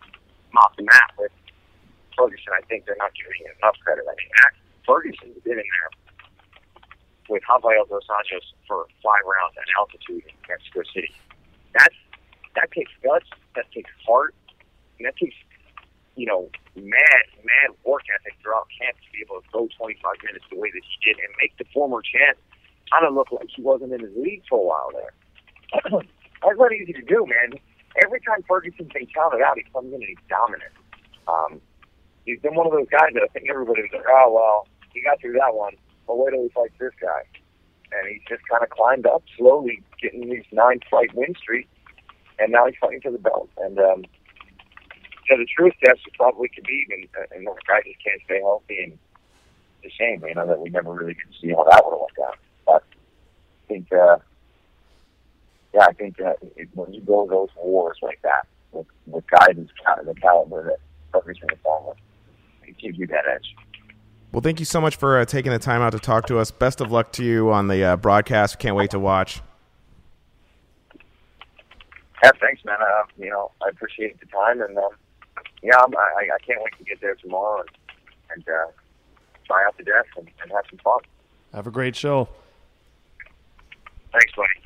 [0.52, 1.32] mop the map with
[2.16, 2.52] Ferguson.
[2.52, 4.04] I think they're not giving him enough credit.
[4.04, 4.30] I mean,
[4.84, 5.90] Ferguson's been in there
[7.30, 11.14] with Rafael dos Anjos for five rounds at altitude in Mexico City.
[11.72, 11.96] That's
[12.54, 14.34] that takes guts, that takes heart,
[14.98, 15.36] and that takes
[16.18, 20.44] you know mad, mad work ethic throughout camp to be able to go 25 minutes
[20.50, 22.36] the way that he did and make the former champ
[22.90, 25.14] kind of look like he wasn't in his league for a while there.
[26.42, 27.56] That's not easy to do, man
[28.02, 30.72] every time Ferguson's been counted out, he comes in and he's dominant.
[31.28, 31.60] Um,
[32.24, 35.20] he's been one of those guys that I think everybody's like, oh, well, he got
[35.20, 35.74] through that one,
[36.06, 37.22] but wait till he fights this guy.
[37.92, 41.68] And he's just kind of climbed up slowly, getting these nine fight win streak,
[42.38, 43.50] and now he's fighting for the belt.
[43.58, 44.04] And um,
[45.28, 48.78] so the truest test is probably Khabib, and, and the guy just can't stay healthy.
[48.84, 48.98] And
[49.82, 52.00] it's a shame, you know, that we never really to see how that would have
[52.00, 52.38] worked out.
[52.64, 54.16] But I think uh,
[55.74, 59.56] yeah, I think that it, when you go those wars like that with with guys
[59.56, 60.78] of the caliber that
[61.12, 61.96] Parker's going to follow,
[62.64, 63.54] it gives you that edge.
[64.32, 66.50] Well, thank you so much for uh, taking the time out to talk to us.
[66.50, 68.58] Best of luck to you on the uh, broadcast.
[68.58, 69.42] Can't wait to watch.
[72.22, 72.76] Yeah, thanks, man.
[72.80, 74.90] Uh, you know, I appreciate the time, and um,
[75.62, 77.68] yeah, I'm, I, I can't wait to get there tomorrow and,
[78.34, 78.70] and uh,
[79.44, 81.00] try out the desk and, and have some fun.
[81.52, 82.28] Have a great show.
[84.12, 84.61] Thanks, buddy.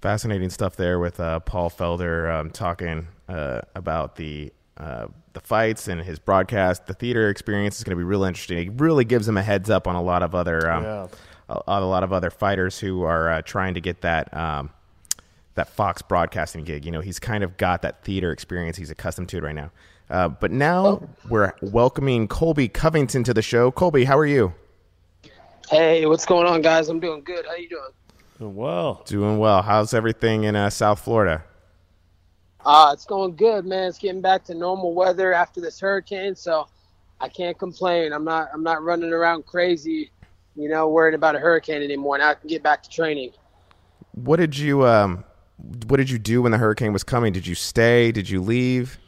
[0.00, 5.88] Fascinating stuff there with uh, Paul Felder um, talking uh, about the uh, the fights
[5.88, 6.86] and his broadcast.
[6.86, 8.58] The theater experience is going to be real interesting.
[8.58, 11.06] It really gives him a heads up on a lot of other um, Yeah.
[11.48, 14.70] a, a lot of other fighters who are uh, trying to get that um,
[15.54, 16.84] that Fox broadcasting gig.
[16.84, 18.76] You know, he's kind of got that theater experience.
[18.76, 19.70] He's accustomed to it right now.
[20.10, 23.70] Uh, but now we're welcoming Colby Covington to the show.
[23.72, 24.52] Colby, how are you?
[25.70, 26.88] Hey, what's going on, guys?
[26.90, 27.44] I'm doing good.
[27.46, 27.88] How you doing?
[28.38, 29.62] Well, Doing well.
[29.62, 31.42] How's everything in uh, South Florida?
[32.64, 33.88] Uh, it's going good, man.
[33.88, 36.66] It's getting back to normal weather after this hurricane, so
[37.20, 38.12] I can't complain.
[38.12, 40.10] I'm not I'm not running around crazy,
[40.56, 42.18] you know, worried about a hurricane anymore.
[42.18, 43.30] Now I can get back to training.
[44.12, 45.24] What did you um,
[45.86, 47.32] What did you do when the hurricane was coming?
[47.32, 48.10] Did you stay?
[48.12, 48.98] Did you leave?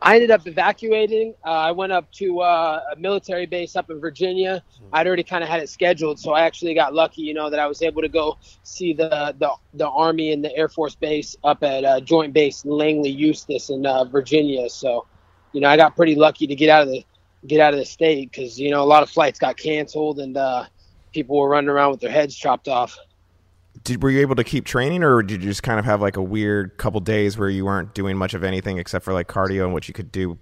[0.00, 1.34] I ended up evacuating.
[1.44, 4.62] Uh, I went up to uh, a military base up in Virginia.
[4.92, 7.58] I'd already kind of had it scheduled, so I actually got lucky, you know, that
[7.58, 11.36] I was able to go see the the, the Army and the Air Force base
[11.42, 14.68] up at uh, Joint Base Langley Eustis in uh, Virginia.
[14.68, 15.06] So,
[15.52, 17.04] you know, I got pretty lucky to get out of the
[17.46, 20.36] get out of the state because you know a lot of flights got canceled and
[20.36, 20.64] uh,
[21.12, 22.98] people were running around with their heads chopped off.
[23.84, 26.16] Did were you able to keep training, or did you just kind of have like
[26.16, 29.64] a weird couple days where you weren't doing much of anything except for like cardio
[29.64, 30.38] and what you could do?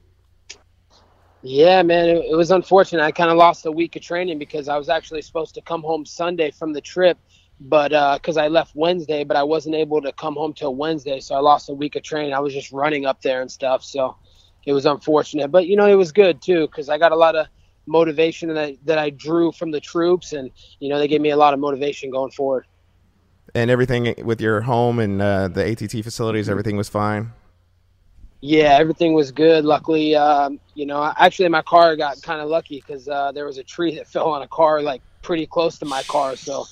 [1.42, 3.02] Yeah, man, it, it was unfortunate.
[3.02, 5.82] I kind of lost a week of training because I was actually supposed to come
[5.82, 7.18] home Sunday from the trip,
[7.60, 11.20] but uh, because I left Wednesday, but I wasn't able to come home till Wednesday,
[11.20, 12.32] so I lost a week of training.
[12.32, 14.16] I was just running up there and stuff, so
[14.64, 15.48] it was unfortunate.
[15.48, 17.46] But you know, it was good too because I got a lot of
[17.86, 21.36] motivation that that I drew from the troops, and you know, they gave me a
[21.36, 22.66] lot of motivation going forward.
[23.54, 27.33] And everything with your home and uh, the ATT facilities, everything was fine.
[28.46, 29.64] Yeah, everything was good.
[29.64, 33.57] Luckily, um, you know, actually my car got kind of lucky because uh, there was
[33.57, 36.66] a tree that fell on a car like pretty close to my car, so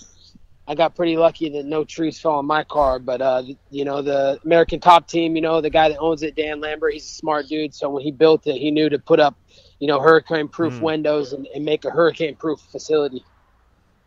[0.68, 2.98] I got pretty lucky that no trees fell on my car.
[2.98, 6.36] But uh, you know, the American Top Team, you know, the guy that owns it,
[6.36, 7.74] Dan Lambert, he's a smart dude.
[7.74, 9.34] So when he built it, he knew to put up,
[9.78, 13.24] you know, hurricane-proof windows and, and make a hurricane-proof facility.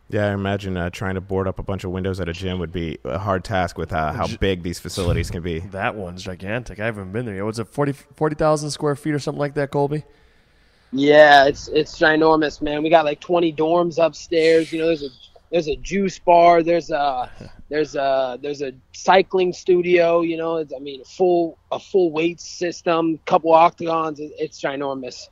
[0.08, 2.60] Yeah, I imagine uh, trying to board up a bunch of windows at a gym
[2.60, 5.58] would be a hard task with uh, how big these facilities can be.
[5.72, 6.78] that one's gigantic.
[6.78, 7.44] I haven't been there yet.
[7.44, 10.04] Was it 40 40,000 square feet or something like that, Colby?
[10.92, 12.82] Yeah, it's it's ginormous, man.
[12.84, 14.72] We got like 20 dorms upstairs.
[14.72, 15.08] You know, there's a
[15.50, 16.62] there's a juice bar.
[16.62, 17.28] There's a
[17.68, 20.20] there's a there's a cycling studio.
[20.20, 24.20] You know, it's, I mean, a full a full weight system, couple octagons.
[24.20, 25.28] It's ginormous.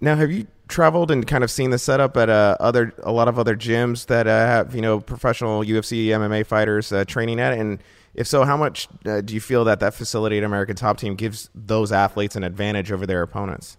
[0.00, 3.28] Now, have you traveled and kind of seen the setup at uh, other a lot
[3.28, 7.54] of other gyms that uh, have you know professional UFC MMA fighters uh, training at?
[7.54, 7.82] And
[8.14, 11.14] if so, how much uh, do you feel that that facility at American Top Team
[11.14, 13.78] gives those athletes an advantage over their opponents?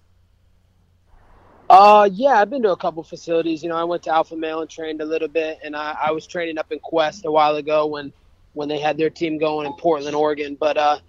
[1.70, 3.62] Uh, yeah, I've been to a couple facilities.
[3.62, 6.12] You know, I went to Alpha Male and trained a little bit, and I, I
[6.12, 8.14] was training up in Quest a while ago when
[8.54, 10.56] when they had their team going in Portland, Oregon.
[10.60, 11.00] But uh,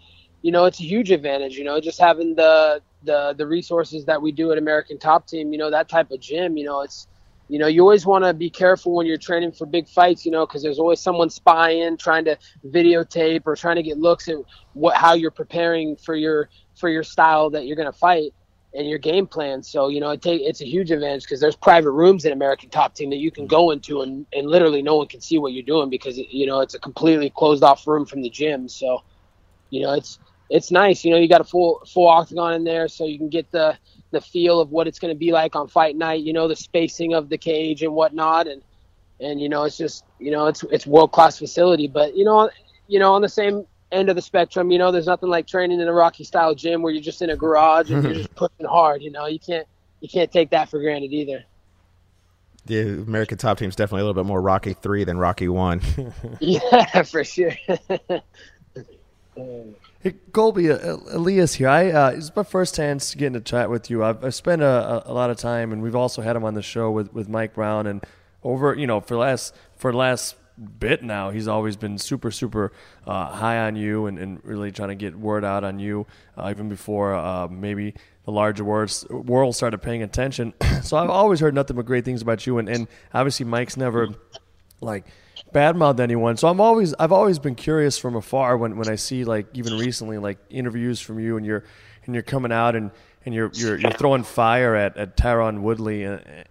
[0.42, 1.56] you know, it's a huge advantage.
[1.56, 5.52] You know, just having the the the resources that we do at American Top Team.
[5.52, 6.56] You know, that type of gym.
[6.56, 7.06] You know, it's
[7.48, 10.24] you know, you always want to be careful when you're training for big fights.
[10.24, 14.28] You know, because there's always someone spying, trying to videotape or trying to get looks
[14.28, 14.36] at
[14.74, 18.32] what how you're preparing for your for your style that you're going to fight
[18.74, 19.62] and your game plan.
[19.62, 22.70] So you know, it take it's a huge advantage because there's private rooms in American
[22.70, 25.52] Top Team that you can go into and, and literally no one can see what
[25.52, 28.68] you're doing because you know it's a completely closed off room from the gym.
[28.68, 29.02] So
[29.70, 30.18] you know, it's
[30.50, 31.04] it's nice.
[31.04, 33.76] You know, you got a full full octagon in there, so you can get the
[34.10, 36.22] the feel of what it's going to be like on fight night.
[36.22, 38.62] You know, the spacing of the cage and whatnot, and
[39.20, 41.88] and you know, it's just you know, it's it's world class facility.
[41.88, 42.50] But you know,
[42.86, 45.80] you know, on the same end of the spectrum, you know, there's nothing like training
[45.80, 48.66] in a Rocky style gym where you're just in a garage and you're just pushing
[48.66, 49.02] hard.
[49.02, 49.66] You know, you can't
[50.00, 51.44] you can't take that for granted either.
[52.66, 55.80] The American Top Team is definitely a little bit more Rocky three than Rocky one.
[56.40, 57.52] Yeah, for sure.
[59.36, 59.62] Uh,
[60.00, 61.68] Hey, Colby, uh, Elias here.
[61.68, 64.04] I uh, it's my first chance getting to chat with you.
[64.04, 66.62] I've, I've spent a, a, lot of time, and we've also had him on the
[66.62, 68.06] show with, with Mike Brown, and
[68.44, 70.36] over you know for last for last
[70.78, 72.72] bit now, he's always been super super
[73.08, 76.06] uh, high on you, and, and really trying to get word out on you,
[76.36, 77.92] uh, even before uh, maybe
[78.24, 80.54] the larger world started paying attention.
[80.84, 84.10] so I've always heard nothing but great things about you, and, and obviously Mike's never
[84.80, 85.06] like
[85.52, 86.36] badmouth anyone.
[86.36, 89.76] So I'm always I've always been curious from afar when, when I see like even
[89.78, 91.64] recently like interviews from you and you're
[92.04, 92.90] and you're coming out and,
[93.24, 96.44] and you're you're you're throwing fire at, at Tyron Woodley uh, and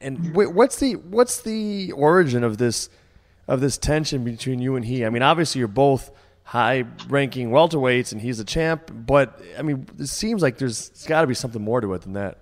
[0.00, 2.88] and what's the what's the origin of this
[3.46, 5.04] of this tension between you and he?
[5.04, 6.10] I mean, obviously you're both
[6.44, 11.22] high ranking welterweights and he's a champ, but I mean, it seems like there's got
[11.22, 12.38] to be something more to it than that.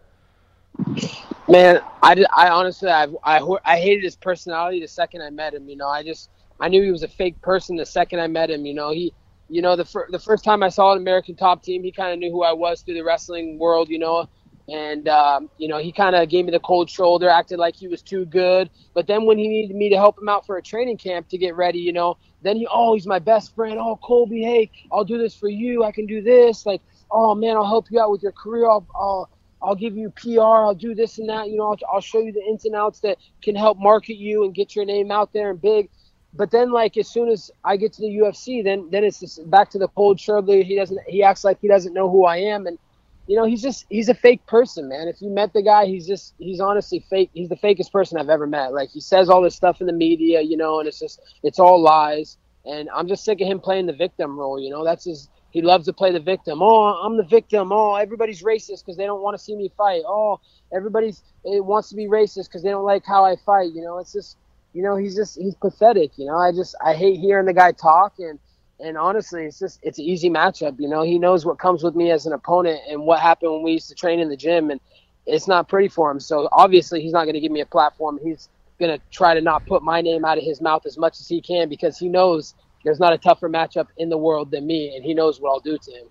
[1.48, 5.68] Man, I, I honestly I, I I hated his personality the second I met him.
[5.68, 6.30] You know, I just
[6.60, 8.66] I knew he was a fake person the second I met him.
[8.66, 9.14] You know, he
[9.48, 12.12] you know the fir- the first time I saw an American Top Team, he kind
[12.12, 13.88] of knew who I was through the wrestling world.
[13.90, 14.28] You know,
[14.68, 17.86] and um, you know he kind of gave me the cold shoulder, acted like he
[17.86, 18.68] was too good.
[18.92, 21.38] But then when he needed me to help him out for a training camp to
[21.38, 23.78] get ready, you know, then he oh he's my best friend.
[23.78, 25.84] Oh Colby, hey, I'll do this for you.
[25.84, 26.66] I can do this.
[26.66, 26.82] Like
[27.12, 28.68] oh man, I'll help you out with your career.
[28.68, 29.30] I'll, I'll
[29.66, 30.40] I'll give you PR.
[30.40, 31.50] I'll do this and that.
[31.50, 34.44] You know, I'll, I'll show you the ins and outs that can help market you
[34.44, 35.90] and get your name out there and big.
[36.32, 39.50] But then, like as soon as I get to the UFC, then then it's just
[39.50, 40.62] back to the cold shoulder.
[40.62, 41.00] He doesn't.
[41.08, 42.78] He acts like he doesn't know who I am, and
[43.26, 45.08] you know he's just he's a fake person, man.
[45.08, 47.30] If you met the guy, he's just he's honestly fake.
[47.32, 48.72] He's the fakest person I've ever met.
[48.72, 51.58] Like he says all this stuff in the media, you know, and it's just it's
[51.58, 52.36] all lies.
[52.64, 54.60] And I'm just sick of him playing the victim role.
[54.60, 56.60] You know, that's his he loves to play the victim.
[56.62, 57.72] Oh, I'm the victim.
[57.72, 60.02] Oh, everybody's racist because they don't want to see me fight.
[60.06, 60.40] Oh,
[60.74, 63.72] everybody's it wants to be racist because they don't like how I fight.
[63.72, 64.36] You know, it's just,
[64.72, 66.12] you know, he's just he's pathetic.
[66.16, 68.38] You know, I just I hate hearing the guy talk and
[68.80, 70.78] and honestly, it's just it's an easy matchup.
[70.78, 73.62] You know, he knows what comes with me as an opponent and what happened when
[73.62, 74.80] we used to train in the gym, and
[75.24, 76.20] it's not pretty for him.
[76.20, 78.18] So obviously, he's not going to give me a platform.
[78.22, 81.18] He's going to try to not put my name out of his mouth as much
[81.20, 82.54] as he can because he knows
[82.86, 85.60] there's not a tougher matchup in the world than me, and he knows what I'll
[85.60, 86.06] do to him.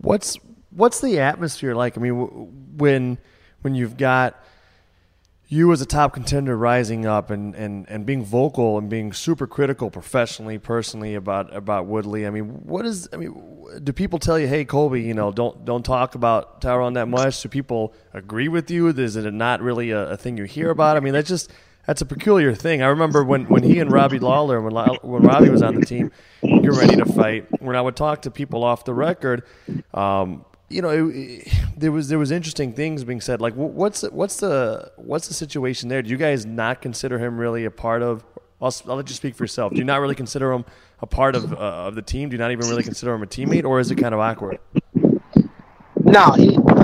[0.00, 0.36] What's
[0.70, 1.96] what's the atmosphere like?
[1.96, 3.16] I mean, when
[3.62, 4.42] when you've got
[5.46, 9.48] you as a top contender rising up and, and, and being vocal and being super
[9.48, 12.26] critical professionally, personally about about Woodley.
[12.26, 13.34] I mean, what is I mean,
[13.82, 17.40] do people tell you, hey Colby, you know, don't don't talk about Tyron that much?
[17.40, 18.88] Do people agree with you?
[18.88, 20.96] Is it not really a, a thing you hear about?
[20.96, 21.52] I mean, that's just
[21.86, 22.82] that's a peculiar thing.
[22.82, 26.10] I remember when, when he and Robbie Lawler, when when Robbie was on the team,
[26.42, 27.46] you're ready to fight.
[27.60, 29.44] When I would talk to people off the record,
[29.94, 33.40] um, you know, it, it, there was there was interesting things being said.
[33.40, 36.02] Like, what's what's the what's the situation there?
[36.02, 38.24] Do you guys not consider him really a part of?
[38.62, 39.72] I'll, I'll let you speak for yourself.
[39.72, 40.64] Do you not really consider him
[41.00, 42.28] a part of uh, of the team?
[42.28, 44.58] Do you not even really consider him a teammate, or is it kind of awkward?
[46.02, 46.34] No,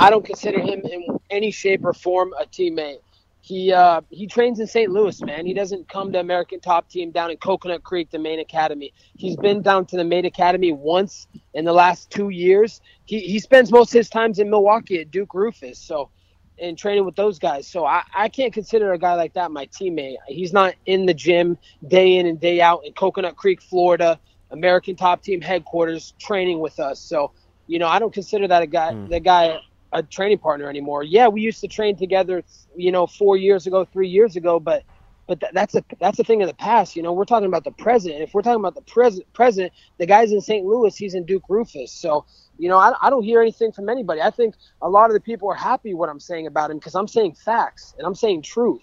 [0.00, 2.98] I don't consider him in any shape or form a teammate.
[3.46, 4.90] He uh, he trains in St.
[4.90, 5.46] Louis, man.
[5.46, 8.92] He doesn't come to American Top Team down in Coconut Creek, the main academy.
[9.16, 12.80] He's been down to the main academy once in the last two years.
[13.04, 16.10] He he spends most of his times in Milwaukee at Duke Roufus, so
[16.58, 17.68] and training with those guys.
[17.68, 20.16] So I, I can't consider a guy like that my teammate.
[20.26, 21.56] He's not in the gym
[21.86, 24.18] day in and day out in Coconut Creek, Florida,
[24.50, 26.98] American Top Team headquarters, training with us.
[26.98, 27.30] So
[27.68, 29.08] you know I don't consider that a guy mm.
[29.08, 29.60] the guy
[29.92, 31.02] a training partner anymore.
[31.02, 32.42] Yeah, we used to train together,
[32.76, 34.84] you know, four years ago, three years ago, but
[35.28, 36.96] but th- that's a that's a thing of the past.
[36.96, 38.14] You know, we're talking about the present.
[38.16, 40.64] If we're talking about the present, present, the guy's in St.
[40.64, 41.90] Louis, he's in Duke Roufus.
[41.90, 42.26] So,
[42.58, 44.20] you know, I, I don't hear anything from anybody.
[44.20, 46.94] I think a lot of the people are happy what I'm saying about him because
[46.94, 48.82] I'm saying facts and I'm saying truth.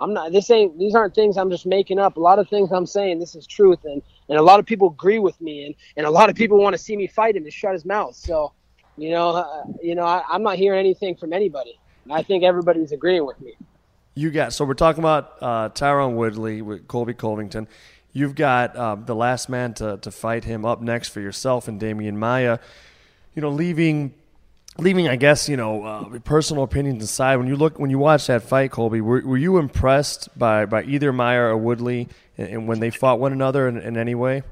[0.00, 0.32] I'm not.
[0.32, 0.78] This ain't.
[0.78, 2.16] These aren't things I'm just making up.
[2.16, 3.18] A lot of things I'm saying.
[3.18, 6.10] This is truth, and and a lot of people agree with me, and and a
[6.10, 8.14] lot of people want to see me fight him to shut his mouth.
[8.14, 8.52] So
[8.98, 11.78] you know, uh, you know, I, am not hearing anything from anybody.
[12.10, 13.54] I think everybody's agreeing with me.
[14.14, 17.68] You got so we're talking about uh, Tyron Woodley with Colby Covington.
[18.12, 21.80] You've got uh, the last man to, to fight him up next for yourself and
[21.80, 22.58] Demian Maia.
[23.34, 24.14] You know, leaving
[24.78, 27.36] leaving, I guess you know, uh, personal opinions aside.
[27.36, 30.84] When you look, when you watch that fight, Colby, were, were you impressed by, by
[30.84, 34.42] either Maia or Woodley, and, and when they fought one another in, in, any way?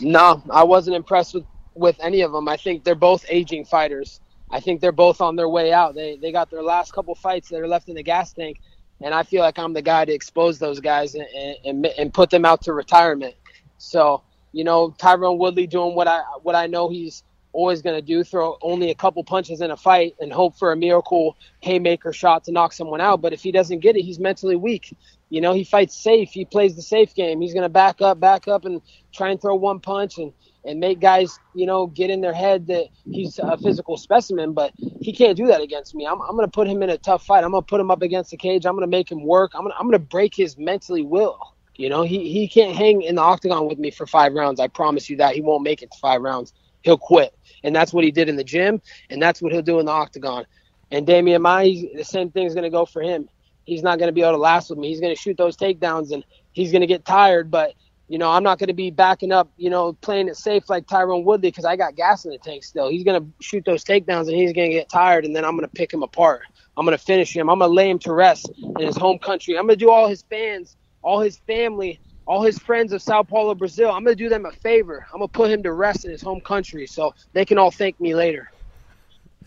[0.00, 1.44] No, I wasn't impressed with
[1.76, 2.48] with any of them.
[2.48, 4.20] I think they're both aging fighters.
[4.50, 5.94] I think they're both on their way out.
[5.94, 8.60] They they got their last couple fights that are left in the gas tank,
[9.02, 11.26] and I feel like I'm the guy to expose those guys and
[11.64, 13.34] and, and put them out to retirement.
[13.78, 17.24] So you know, Tyron Woodley doing what I what I know he's
[17.56, 20.72] always going to do throw only a couple punches in a fight and hope for
[20.72, 24.18] a miracle haymaker shot to knock someone out but if he doesn't get it he's
[24.18, 24.94] mentally weak
[25.30, 28.20] you know he fights safe he plays the safe game he's going to back up
[28.20, 30.32] back up and try and throw one punch and
[30.66, 34.72] and make guys, you know, get in their head that he's a physical specimen, but
[35.00, 36.06] he can't do that against me.
[36.06, 37.44] I'm, I'm going to put him in a tough fight.
[37.44, 38.66] I'm going to put him up against the cage.
[38.66, 39.52] I'm going to make him work.
[39.54, 41.38] I'm going I'm to break his mentally will.
[41.76, 44.60] You know, he, he can't hang in the octagon with me for five rounds.
[44.60, 45.34] I promise you that.
[45.34, 46.52] He won't make it to five rounds.
[46.82, 47.34] He'll quit.
[47.64, 49.92] And that's what he did in the gym, and that's what he'll do in the
[49.92, 50.46] octagon.
[50.90, 53.28] And Demian Maia, the same thing is going to go for him.
[53.64, 54.88] he's not going to be able to last with me.
[54.88, 57.50] He's going to shoot those takedowns and he's going to get tired.
[57.50, 57.74] But
[58.08, 60.86] you know, I'm not going to be backing up, you know, playing it safe like
[60.86, 62.88] Tyron Woodley because I got gas in the tank still.
[62.88, 65.56] He's going to shoot those takedowns and he's going to get tired, and then I'm
[65.56, 66.42] going to pick him apart.
[66.76, 67.50] I'm going to finish him.
[67.50, 69.58] I'm going to lay him to rest in his home country.
[69.58, 73.22] I'm going to do all his fans, all his family, all his friends of Sao
[73.22, 73.90] Paulo, Brazil.
[73.90, 75.06] I'm going to do them a favor.
[75.12, 77.70] I'm going to put him to rest in his home country so they can all
[77.70, 78.50] thank me later.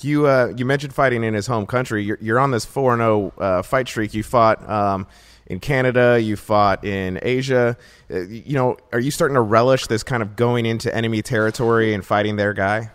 [0.02, 2.04] You uh, you mentioned fighting in his home country.
[2.04, 4.14] You're, you're on this four and zero uh, fight streak.
[4.14, 5.08] You fought um,
[5.48, 6.18] in Canada.
[6.22, 7.76] You fought in Asia.
[8.10, 11.94] Uh, you know, are you starting to relish this kind of going into enemy territory
[11.94, 12.92] and fighting their guy?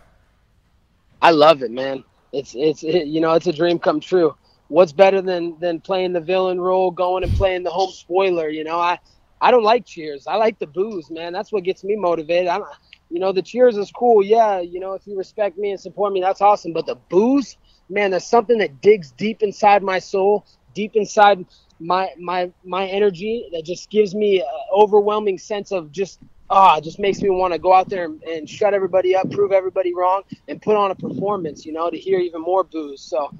[1.21, 2.05] I love it, man.
[2.33, 4.35] It's it's it, you know it's a dream come true.
[4.69, 8.49] What's better than than playing the villain role, going and playing the home spoiler?
[8.49, 8.99] You know, I
[9.45, 10.27] I don't like cheers.
[10.27, 11.35] I like the booze, man.
[11.35, 12.49] That's what gets me motivated.
[12.49, 12.65] I'm
[13.11, 14.25] you know, the cheers is cool.
[14.25, 16.73] Yeah, you know, if you respect me and support me, that's awesome.
[16.73, 17.59] But the booze,
[17.91, 21.45] man, there's something that digs deep inside my soul, deep inside
[21.81, 26.99] my my my energy that just gives me an overwhelming sense of just ah, just
[26.99, 30.23] makes me want to go out there and, and shut everybody up, prove everybody wrong,
[30.49, 31.67] and put on a performance.
[31.67, 33.03] You know, to hear even more booze.
[33.03, 33.31] So,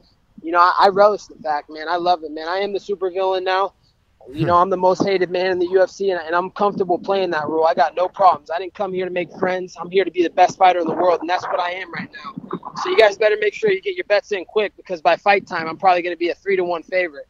[0.43, 1.89] you know, I, I relish the fact, man.
[1.89, 2.49] I love it, man.
[2.49, 3.73] I am the supervillain now.
[4.33, 7.31] You know, I'm the most hated man in the UFC, and, and, I'm comfortable playing
[7.31, 7.67] that role.
[7.67, 8.51] I got no problems.
[8.51, 9.77] I didn't come here to make friends.
[9.79, 11.93] I'm here to be the best fighter in the world, and that's what I am
[11.93, 12.59] right now.
[12.83, 15.47] So you guys better make sure you get your bets in quick because by fight
[15.47, 17.27] time, I'm probably going to be a three to one favorite.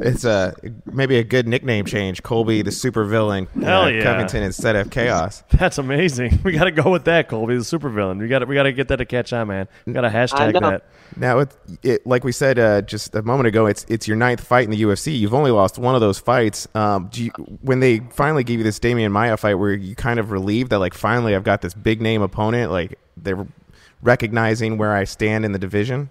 [0.00, 0.54] It's a
[0.98, 2.22] maybe a good nickname change.
[2.22, 3.46] Colby, the super villain.
[3.54, 4.02] Hell uh, yeah.
[4.02, 5.42] Covington instead of Chaos.
[5.50, 6.40] That's amazing.
[6.48, 8.18] We got to go with that, Colby, the super villain.
[8.18, 9.68] We got we got to get that to catch on, man.
[9.84, 10.84] We got to hashtag that.
[11.16, 14.40] Now, it, it, like we said uh, just a moment ago, it's it's your ninth
[14.40, 15.18] fight in the UFC.
[15.18, 16.66] You've only lost one of those fights.
[16.74, 17.30] Um, do you,
[17.60, 20.78] when they finally gave you this Demian Maia fight, were you kind of relieved that
[20.78, 22.70] like finally I've got this big name opponent?
[22.70, 23.46] Like they're
[24.02, 26.08] recognizing where I stand in the division.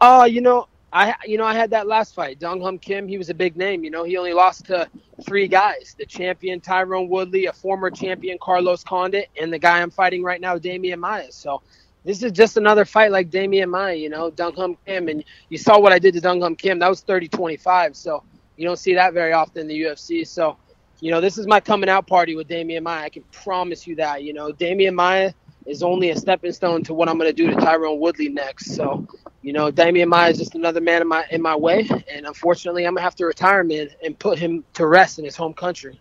[0.00, 3.06] Oh, uh, you know, I you know I had that last fight, Dong Hyun Kim.
[3.06, 3.84] He was a big name.
[3.84, 4.88] You know, he only lost to
[5.26, 9.90] three guys: the champion Tyron Woodley, a former champion Carlos Condit, and the guy I'm
[9.90, 11.30] fighting right now, Demian Maia.
[11.30, 11.60] So
[12.04, 13.94] this is just another fight like Demian Maia.
[13.94, 16.78] You know, Dong Hyun Kim, and you saw what I did to Dong Hyun Kim.
[16.78, 17.94] That was 30-25.
[17.94, 18.22] So
[18.56, 20.26] you don't see that very often in the UFC.
[20.26, 20.56] So
[21.00, 23.04] you know, this is my coming out party with Demian Maia.
[23.04, 24.22] I can promise you that.
[24.22, 25.34] You know, Demian Maia
[25.66, 28.74] is only a stepping stone to what I'm going to do to Tyron Woodley next.
[28.74, 29.06] So,
[29.42, 32.86] you know, Demian Maia is just another man in my in my way, and unfortunately,
[32.86, 36.00] I'm gonna have to retire him and put him to rest in his home country.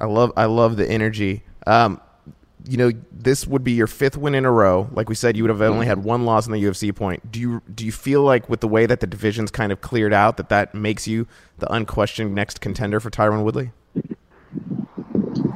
[0.00, 1.42] I love I love the energy.
[1.66, 2.00] Um,
[2.68, 4.88] you know, this would be your fifth win in a row.
[4.92, 7.30] Like we said, you would have only had one loss in the UFC point.
[7.30, 10.12] Do you do you feel like with the way that the division's kind of cleared
[10.12, 11.26] out that that makes you
[11.58, 13.72] the unquestioned next contender for Tyron Woodley?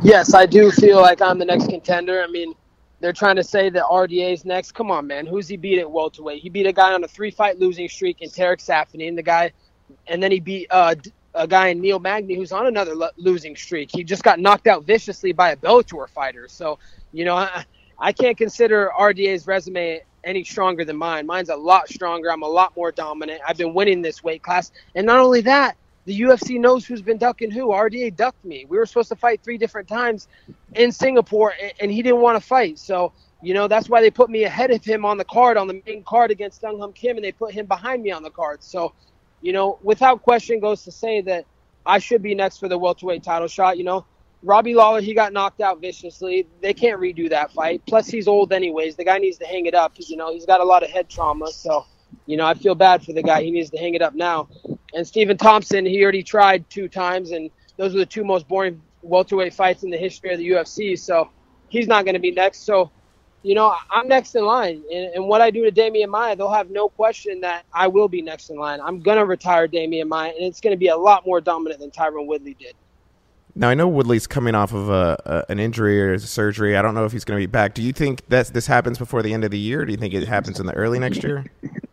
[0.05, 2.23] Yes, I do feel like I'm the next contender.
[2.23, 2.55] I mean,
[3.01, 4.73] they're trying to say that RDA's next.
[4.73, 5.25] Come on, man.
[5.25, 6.43] Who's he beat at welterweight?
[6.43, 8.61] He beat a guy on a three-fight losing streak in Tarek
[8.95, 9.53] and the guy,
[10.07, 10.95] and then he beat uh,
[11.35, 13.88] a guy in Neil Magny who's on another lo- losing streak.
[13.90, 16.49] He just got knocked out viciously by a Bellator fighter.
[16.49, 16.79] So,
[17.12, 17.64] you know, I,
[17.99, 21.25] I can't consider RDA's resume any stronger than mine.
[21.25, 22.31] Mine's a lot stronger.
[22.31, 23.40] I'm a lot more dominant.
[23.49, 27.19] I've been winning this weight class, and not only that, the UFC knows who's been
[27.19, 27.69] ducking who.
[27.69, 28.67] RDA ducked me.
[28.69, 30.29] We were supposed to fight three different times
[30.75, 32.79] in Singapore, and, he didn't want to fight.
[32.79, 33.12] So,
[33.43, 35.83] you know, that's why they put me ahead of him on the card, on the
[35.87, 38.62] main card against Dong Hyun Kim, and they put him behind me on the card.
[38.62, 38.93] So,
[39.40, 41.47] you know, without question goes to say that
[41.87, 43.79] I should be next for the welterweight title shot.
[43.79, 44.07] You know,
[44.43, 46.47] Robbie Lawler, he got knocked out viciously.
[46.61, 47.83] They can't redo that fight.
[47.87, 48.97] Plus, he's old anyways.
[48.97, 49.93] The guy needs to hang it up.
[49.93, 51.51] Because, you know, he's got a lot of head trauma.
[51.51, 51.87] So,
[52.27, 53.43] you know, I feel bad for the guy.
[53.43, 54.49] He needs to hang it up now.
[54.94, 58.80] And Stephen Thompson, he already tried two times, and those were the two most boring
[59.02, 60.98] welterweight fights in the history of the UFC.
[60.98, 61.30] So
[61.68, 62.64] he's not going to be next.
[62.64, 62.90] So,
[63.42, 64.83] you know, I'm next in line.
[64.92, 68.09] And, and what I do to Demian Maia, they'll have no question that I will
[68.09, 68.80] be next in line.
[68.80, 71.80] I'm going to retire Demian Maia, and it's going to be a lot more dominant
[71.80, 72.74] than Tyron Woodley did.
[73.57, 76.76] Now I know Woodley's coming off of a, a, an injury or a surgery.
[76.76, 77.74] I don't know if he's going to be back.
[77.74, 79.82] Do you think that this happens before the end of the year?
[79.82, 81.45] Or do you think it happens in the early next year?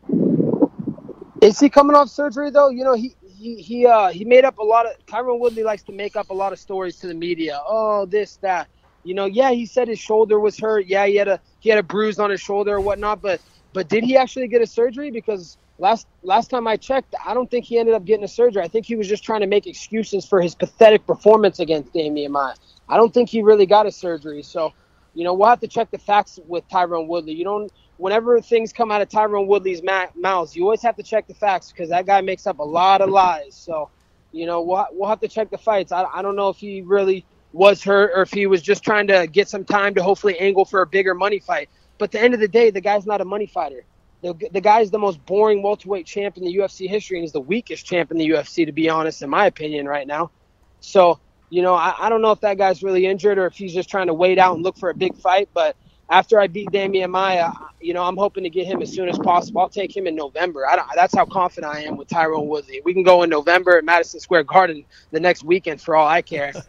[1.42, 2.70] Is he coming off surgery though?
[2.70, 5.84] You know, he he he uh he made up a lot of Tyron Woodley likes
[5.86, 7.62] to make up a lot of stories to the media.
[7.68, 8.70] Oh, this that.
[9.04, 10.88] You know, yeah, he said his shoulder was hurt.
[10.88, 13.22] Yeah, he had a he had a bruise on his shoulder or whatnot.
[13.24, 13.42] But
[13.74, 15.12] but did he actually get a surgery?
[15.12, 18.64] Because last last time I checked, I don't think he ended up getting a surgery.
[18.64, 22.32] I think he was just trying to make excuses for his pathetic performance against Demian
[22.32, 22.56] Maia.
[22.90, 24.44] I don't think he really got a surgery.
[24.44, 24.74] So,
[25.14, 27.34] you know, we'll have to check the facts with Tyron Woodley.
[27.36, 27.72] You don't
[28.02, 31.36] whenever things come out of Tyron Woodley's ma- mouths, you always have to check the
[31.36, 33.56] facts because that guy makes up a lot of lies.
[33.56, 33.90] So,
[34.32, 35.92] you know, we'll, we'll have to check the fights.
[35.92, 39.06] I, I don't know if he really was hurt or if he was just trying
[39.08, 41.70] to get some time to hopefully angle for a bigger money fight.
[42.00, 43.86] But at the end of the day, the guy's not a money fighter.
[44.24, 47.40] the, the guy's the most boring welterweight champ in the UFC history, and he's the
[47.40, 50.32] weakest champ in the UFC, to be honest, in my opinion, right now.
[50.80, 51.20] So,
[51.52, 53.90] you know, I, I don't know if that guy's really injured or if he's just
[53.90, 55.50] trying to wait out and look for a big fight.
[55.54, 55.76] But
[56.12, 59.18] after I beat Demian Maia, you know, I'm hoping to get him as soon as
[59.18, 59.62] possible.
[59.62, 60.68] I'll take him in November.
[60.68, 62.82] I don't, that's how confident I am with Tyron Woodley.
[62.84, 66.22] We can go in November at Madison Square Garden the next weekend for all I
[66.22, 66.54] care.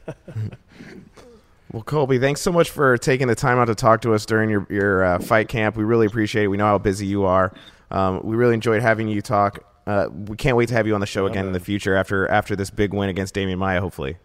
[1.73, 4.51] Well, Colby, thanks so much for taking the time out to talk to us during
[4.51, 5.75] your your uh, fight camp.
[5.75, 6.49] We really appreciate it.
[6.49, 7.51] We know how busy you are.
[7.91, 9.65] Um, we really enjoyed having you talk.
[9.87, 12.29] Uh, we can't wait to have you on the show again in the future after
[12.29, 14.19] after this big win against Demian Maia, hopefully.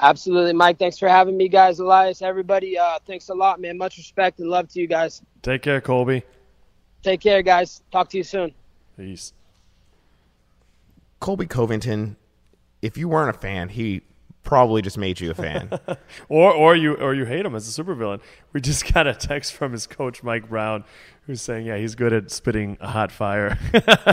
[0.00, 0.78] Absolutely, Mike.
[0.78, 1.78] Thanks for having me, guys.
[1.78, 3.76] Elias, everybody, uh, thanks a lot, man.
[3.76, 5.22] Much respect and love to you guys.
[5.42, 6.22] Take care, Colby.
[7.02, 7.82] Take care, guys.
[7.90, 8.54] Talk to you soon.
[8.96, 9.32] Peace.
[11.20, 12.16] Colby Covington,
[12.80, 14.00] if you weren't a fan, he
[14.42, 15.70] probably just made you a fan.
[16.28, 18.20] or or you or you hate him as a supervillain.
[18.52, 20.84] We just got a text from his coach Mike Brown,
[21.26, 23.58] who's saying, "Yeah, he's good at spitting a hot fire."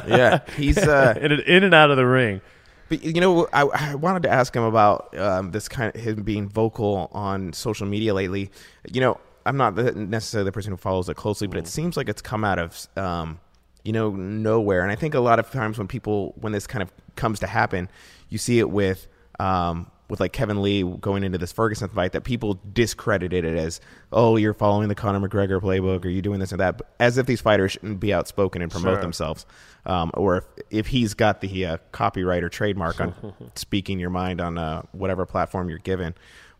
[0.07, 2.41] yeah, he's uh, in, in and out of the ring.
[2.89, 6.23] But you know, I, I wanted to ask him about um, this kind of him
[6.23, 8.51] being vocal on social media lately.
[8.91, 11.97] You know, I'm not the, necessarily the person who follows it closely, but it seems
[11.97, 13.39] like it's come out of um,
[13.83, 14.81] you know nowhere.
[14.81, 17.47] And I think a lot of times when people when this kind of comes to
[17.47, 17.89] happen,
[18.29, 19.07] you see it with
[19.39, 23.81] um, with like Kevin Lee going into this Ferguson fight that people discredited it as,
[24.11, 27.25] oh, you're following the Conor McGregor playbook, or you doing this and that, as if
[27.25, 29.01] these fighters shouldn't be outspoken and promote Sure.
[29.01, 29.45] themselves,
[29.85, 33.13] um, or if, if he's got the uh, copyright or trademark on
[33.55, 36.15] speaking your mind on uh, whatever platform you're given.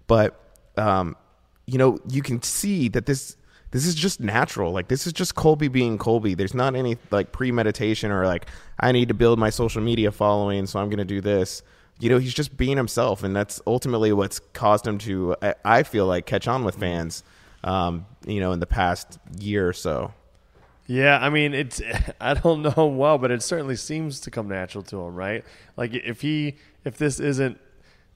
[0.08, 0.40] But
[0.78, 1.16] um,
[1.66, 3.36] you know, you can see that this
[3.72, 4.72] this is just natural.
[4.72, 6.34] Like this is just Colby being Colby.
[6.34, 8.48] There's not any like premeditation or like
[8.80, 11.62] I need to build my social media following, so I'm going to do this.
[12.00, 15.36] You know, he's just being himself, and that's ultimately what's caused him to.
[15.66, 17.24] I, feel like catch on with fans.
[17.64, 20.14] Um, you know, in the past year or so.
[20.86, 21.82] Yeah, I mean, it's
[22.22, 25.44] I don't know well, but it certainly seems to come natural to him, right?
[25.76, 27.60] Like if he if this isn't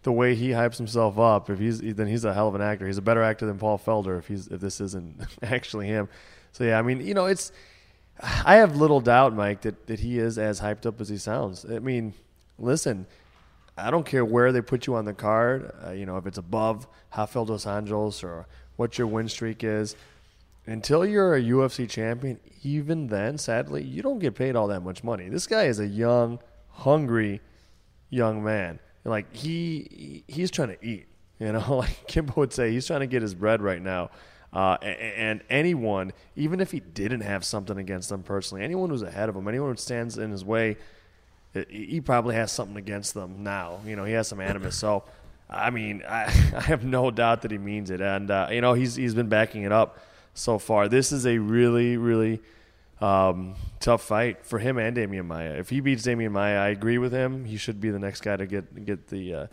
[0.03, 2.87] the way he hypes himself up, if he's then he's a hell of an actor.
[2.87, 6.07] He's a better actor than Paul Felder if he's if this isn't actually him.
[6.53, 7.51] So yeah, I mean, you know, it's
[8.21, 11.65] I have little doubt, Mike, that that he is as hyped up as he sounds.
[11.69, 12.13] I mean,
[12.57, 13.05] listen,
[13.77, 15.71] I don't care where they put you on the card.
[15.85, 19.95] Uh, you know, if it's above Rafael dos Anjos or what your win streak is.
[20.67, 25.03] Until you're a UFC champion, even then, sadly, you don't get paid all that much
[25.03, 25.27] money.
[25.27, 27.41] This guy is a young, hungry
[28.09, 28.79] young man.
[29.03, 31.07] Like he he's trying to eat.
[31.39, 34.11] You know, like Kimbo would say, he's trying to get his bread right now.
[34.53, 38.89] Uh, a- a- and anyone, even if he didn't have something against them personally, anyone
[38.91, 40.77] who's ahead of him, anyone who stands in his way,
[41.69, 43.79] he probably has something against them now.
[43.85, 44.75] You know, he has some animus.
[44.77, 45.03] So,
[45.49, 46.23] I mean, I,
[46.55, 49.29] I have no doubt that he means it, and uh, you know, he's he's been
[49.29, 49.99] backing it up
[50.33, 50.87] so far.
[50.87, 52.39] This is a really, really
[53.01, 55.53] um, tough fight for him and Demian Maia.
[55.55, 57.45] If he beats Demian Maia, I agree with him.
[57.45, 59.47] He should be the next guy to get get the uh,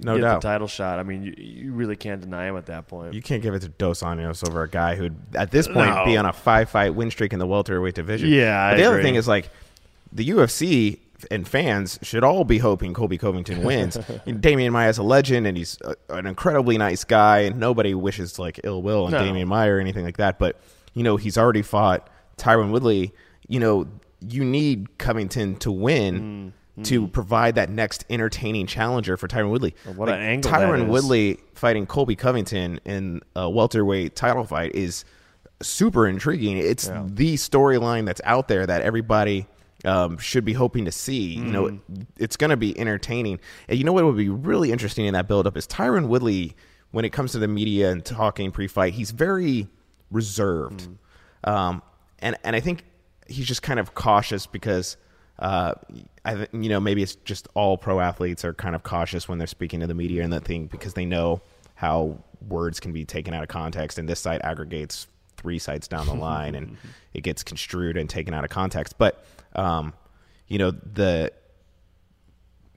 [0.00, 0.40] No get doubt.
[0.40, 0.98] the title shot.
[0.98, 3.12] I mean, you, you really can't deny him at that point.
[3.12, 6.04] You can't give it to Dos Anjos over a guy who'd at this point No.
[6.06, 8.30] be on a five fight win streak in the welterweight division.
[8.30, 9.50] Yeah, But I the other thing is like
[10.12, 13.96] the UFC and fans should all be hoping Colby Covington wins.
[14.26, 18.38] Demian Maia is a legend, and he's a, an incredibly nice guy, and nobody wishes
[18.38, 19.18] like ill will on No.
[19.20, 20.38] Demian Maia or anything like that.
[20.38, 20.60] But
[20.94, 23.12] you know, he's already fought Tyron Woodley.
[23.48, 23.86] You know,
[24.20, 26.14] you need Covington to win.
[26.20, 26.50] Mm-hmm.
[26.82, 30.88] To provide that next entertaining challenger for Tyron Woodley, what an angle Tyron.
[30.88, 35.04] Woodley fighting Colby Covington in a welterweight title fight is
[35.62, 36.58] super intriguing.
[36.58, 37.04] It's Yeah.
[37.06, 39.46] the storyline that's out there that everybody
[39.84, 41.34] um, should be hoping to see.
[41.34, 42.02] You know, Mm-hmm.
[42.18, 43.40] it's going to be entertaining.
[43.68, 46.56] And you know what would be really interesting in that buildup is Tyron Woodley,
[46.90, 49.66] when it comes to the media and talking pre-fight, he's very
[50.10, 50.88] reserved.
[51.44, 51.50] Mm.
[51.50, 51.82] Um,
[52.20, 52.84] and and I think
[53.28, 54.96] he's just kind of cautious because.
[55.36, 55.74] Uh,
[56.24, 59.36] I, th- you know, maybe it's just all pro athletes are kind of cautious when
[59.38, 61.42] they're speaking to the media and that thing because they know
[61.74, 62.18] how
[62.48, 66.14] words can be taken out of context, and this site aggregates three sites down the
[66.30, 66.76] line, and
[67.14, 68.94] it gets construed and taken out of context.
[68.96, 69.24] But
[69.54, 69.94] um,
[70.48, 71.32] you know, the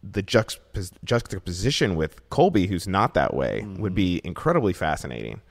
[0.03, 5.41] the juxtapos- juxtaposition with Colby, who's not that way, would be incredibly fascinating.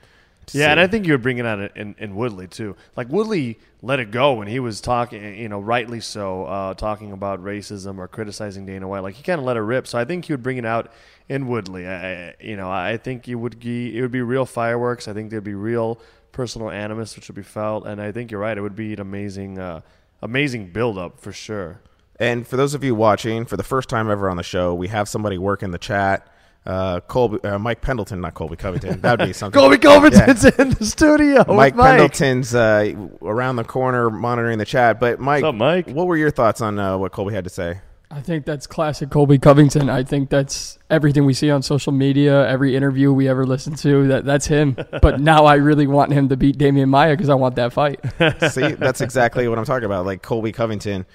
[0.53, 0.79] Yeah, and.
[0.79, 2.75] I think you're bringing out in, in, in Woodley too.
[2.95, 7.11] Like Woodley let it go when he was talking, you know, rightly so, uh, talking
[7.11, 9.03] about racism or criticizing Dana White.
[9.03, 9.87] Like he kind of let it rip.
[9.87, 10.91] So I think you would bring it out
[11.27, 11.87] in Woodley.
[11.87, 15.07] I, you know, I think it would be it would be real fireworks.
[15.07, 15.99] I think there'd be real
[16.31, 18.57] personal animus which would be felt, and I think you're right.
[18.57, 19.81] It would be an amazing, uh,
[20.21, 21.81] amazing build up for sure.
[22.19, 24.87] And for those of you watching for the first time ever on the show, we
[24.87, 26.27] have somebody working the chat.
[26.65, 28.99] uh, Colby, uh, Mike Pendleton, not Colby Covington.
[29.01, 29.57] That'd be something.
[29.59, 31.37] Colby Covington's in the studio.
[31.39, 32.91] with Mike, Mike Pendleton's uh,
[33.21, 34.99] around the corner monitoring the chat.
[34.99, 35.87] But Mike, up, Mike?
[35.89, 37.79] what were your thoughts on uh, what Colby had to say?
[38.09, 39.89] I think that's classic Colby Covington.
[39.89, 44.07] I think that's everything we see on social media, every interview we ever listen to.
[44.07, 44.77] That that's him.
[45.01, 47.99] but now I really want him to beat Demian Maia because I want that fight.
[48.51, 50.05] See, that's exactly what I'm talking about.
[50.05, 51.05] Like Colby Covington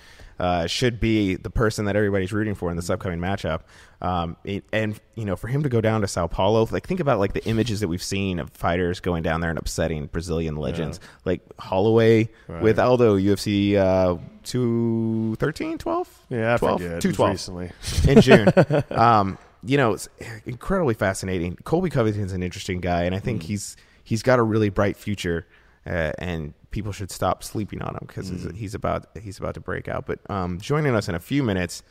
[0.43, 3.61] uh, should be the person that everybody's rooting for in this upcoming matchup.
[4.01, 6.99] Um, it- and you know, for him to go down to Sao Paulo, like think
[6.99, 10.57] about like the images that we've seen of fighters going down there and upsetting Brazilian
[10.57, 12.29] legends, like Holloway
[12.61, 16.21] with Aldo, UFC uh, 213, 12?
[16.31, 16.81] Yeah, I 12?
[16.83, 17.01] forget.
[17.03, 17.71] 212 recently.
[18.09, 18.49] in June.
[18.99, 20.09] um, you know, it's
[20.45, 21.57] incredibly fascinating.
[21.63, 25.47] Colby Covington's an interesting guy, and I think he's he's got a really bright future,
[25.87, 29.87] uh, and people should stop sleeping on him because he's about he's about to break
[29.89, 30.07] out.
[30.07, 31.83] But um, joining us in a few minutes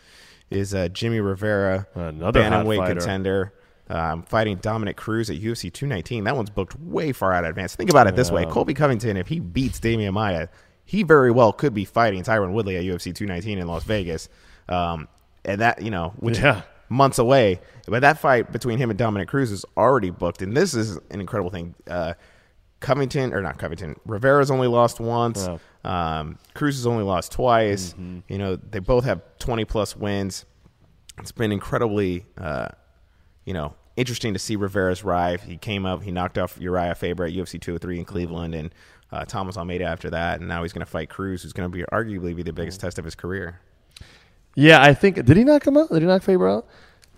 [0.49, 3.53] is uh, Jimmie Rivera, Another bantamweight contender.
[3.89, 6.23] Um, fighting Dominick Cruz at UFC 219.
[6.23, 7.75] That one's booked way far out in advance.
[7.75, 10.47] Think about it this way: Colby Covington, if he beats Demian Maia,
[10.85, 14.29] he very well could be fighting Tyron Woodley at UFC 219 in Las Vegas.
[14.69, 15.07] Um,
[15.43, 16.61] and that, you know, which Yeah.
[16.87, 17.59] months away.
[17.87, 21.19] But that fight between him and Dominick Cruz is already booked, and this is an
[21.19, 21.75] incredible thing.
[21.89, 22.13] Uh,
[22.81, 25.47] Covington or not Covington, Rivera's only lost once.
[25.85, 27.95] Um, Cruz has only lost twice.
[28.27, 30.45] You know, they both have twenty plus wins.
[31.19, 32.67] It's been incredibly, uh,
[33.45, 35.41] you know, interesting to see Rivera's rise.
[35.43, 38.73] He came up, he knocked off Uriah Faber at UFC 203 in Cleveland, and
[39.11, 41.75] uh, Thomas Almeida after that, and now he's going to fight Cruz, who's going to
[41.77, 43.59] be arguably be the biggest test of his career.
[44.55, 45.89] Yeah, I think did he knock him out?
[45.89, 46.67] Did he knock Faber out?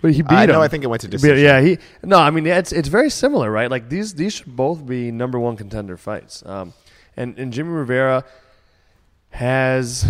[0.03, 0.49] But he beat I him.
[0.49, 1.41] know, I think it went to decision.
[1.43, 2.19] yeah, he no.
[2.19, 3.71] I mean, it's it's very similar, right?
[3.71, 6.43] Like these these should both be number one contender fights.
[6.45, 6.73] Um,
[7.15, 8.25] and and Jimmie Rivera
[9.29, 10.05] has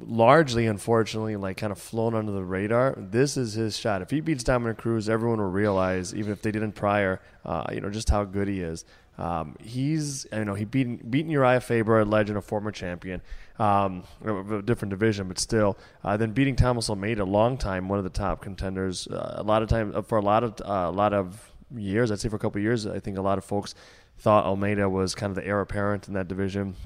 [0.00, 2.94] largely, unfortunately, like kind of flown under the radar.
[2.98, 4.02] This is his shot.
[4.02, 7.80] If he beats Dominick Cruz, everyone will realize, even if they didn't prior, uh, you
[7.80, 8.84] know, just how good he is.
[9.16, 13.22] Um, he's, you know, he beat beaten Uriah Faber, a legend, a former champion,
[13.58, 15.78] um, a different division, but still.
[16.04, 19.06] Uh, then beating Thomas Almeida, long time, one of the top contenders.
[19.06, 22.20] Uh, a lot of time for a lot of uh, a lot of years, I'd
[22.20, 23.74] say for a couple of years, I think a lot of folks
[24.18, 26.76] thought Almeida was kind of the heir apparent in that division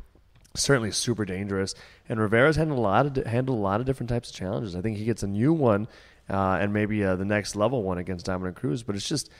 [0.54, 1.74] certainly super dangerous.
[2.08, 4.74] And Rivera's handled a lot of handled a lot of different types of challenges.
[4.74, 5.88] I think he gets a new one,
[6.28, 8.82] uh, and maybe uh, the next level one against Dominick Cruz.
[8.82, 9.30] But it's just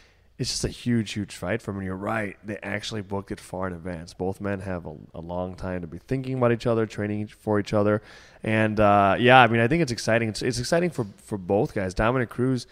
[0.40, 1.76] it's just a huge, huge fight for him.
[1.76, 4.14] And you're right; they actually booked it far in advance.
[4.14, 7.60] Both men have a, a long time to be thinking about each other, training for
[7.60, 8.00] each other,
[8.42, 10.30] and uh, yeah, I mean, I think it's exciting.
[10.30, 11.92] It's, it's exciting for for both guys.
[11.92, 12.66] Dominick Cruz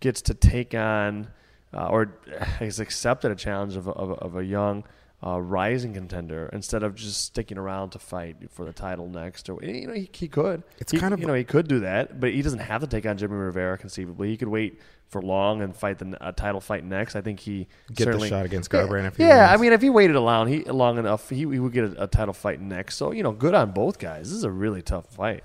[0.00, 1.28] gets to take on
[1.72, 2.12] uh, or
[2.58, 4.84] has accepted a challenge of, of, of a young
[5.26, 9.48] uh, rising contender instead of just sticking around to fight for the title next.
[9.48, 10.62] Or you know, he, he could.
[10.78, 12.86] It's He- kind of- you know he could do that, but he doesn't have to
[12.86, 14.28] take on Jimmie Rivera conceivably.
[14.28, 17.14] He could wait for long and fight the a title fight next.
[17.14, 19.88] I think he Get the shot against Garbrandt if he Yeah, I mean, if he
[19.90, 22.96] waited long, he long enough, he, he would get a, a title fight next.
[22.96, 24.28] So you know, good on both guys.
[24.28, 25.44] This is a really tough fight.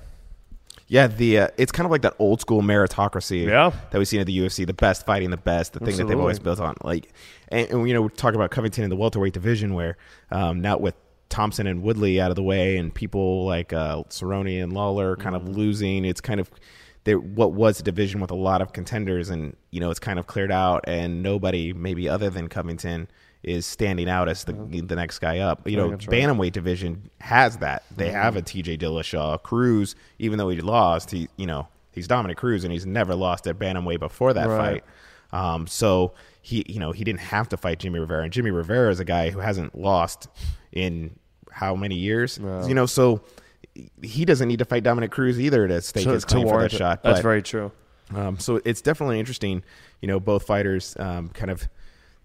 [0.91, 3.71] Yeah, the uh, it's kind of like that old school meritocracy Yeah.
[3.91, 6.19] that we've seen at the UFC, the best fighting the best, the thing that they've
[6.19, 6.73] always built on.
[6.83, 7.13] Like,
[7.49, 9.97] and, and you know, we're talking about Covington in the welterweight division, where
[10.31, 10.95] um, now with
[11.29, 15.35] Thompson and Woodley out of the way, and people like uh, Cerrone and Lawler kind
[15.35, 15.47] Mm-hmm.
[15.47, 16.49] of losing, it's kind of
[17.03, 17.19] there.
[17.19, 20.25] What was a division with a lot of contenders, and you know, it's kind of
[20.25, 23.07] cleared out, and nobody, maybe other than Covington,
[23.43, 25.67] is standing out as the the next guy up.
[25.67, 25.99] You know, right.
[25.99, 27.83] bantamweight division has that.
[27.95, 29.41] They have a TJ Dillashaw.
[29.43, 33.47] Cruz, even though he lost, he you know he's Dominick Cruz, and he's never lost
[33.47, 34.83] at bantamweight before that Right.
[35.31, 35.43] fight.
[35.55, 38.89] Um, so he you know he didn't have to fight Jimmie Rivera, and Jimmie Rivera
[38.91, 40.27] is a guy who hasn't lost
[40.71, 41.17] in
[41.51, 42.37] how many years?
[42.37, 43.21] You know, so
[44.01, 46.73] he doesn't need to fight Dominick Cruz either to stake To- his claim for that
[46.73, 46.77] it.
[46.77, 47.03] shot.
[47.03, 47.71] That's But- very true.
[48.13, 49.63] um, so it's definitely interesting,
[50.01, 51.69] you know, both fighters um, kind of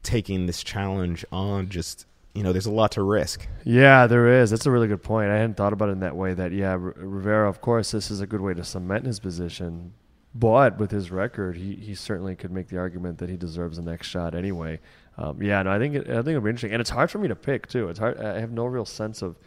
[0.05, 1.69] taking this challenge on.
[1.69, 3.47] Just you know, there's a lot to risk.
[3.65, 4.51] Yeah, there is.
[4.51, 5.31] That's a really good point.
[5.31, 6.35] I hadn't thought about it in that way.
[6.35, 7.49] That yeah, R- Rivera.
[7.49, 9.95] Of course, this is a good way to cement his position.
[10.37, 13.85] But with his record, he, he certainly could make the argument that he deserves the
[13.85, 14.81] next shot anyway.
[15.17, 17.19] Um, yeah, no, I think it, I think it'll be interesting, and it's hard for
[17.19, 17.89] me to pick too.
[17.89, 18.19] It's hard.
[18.19, 19.39] I have no real sense of,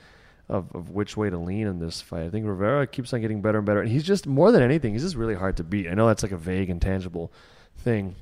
[0.48, 2.24] of of which way to lean in this fight.
[2.24, 4.94] I think Rivera keeps on getting better and better, and he's just more than anything,
[4.94, 5.90] he's just really hard to beat.
[5.90, 7.34] I know that's like a vague and tangible
[7.76, 8.16] thing.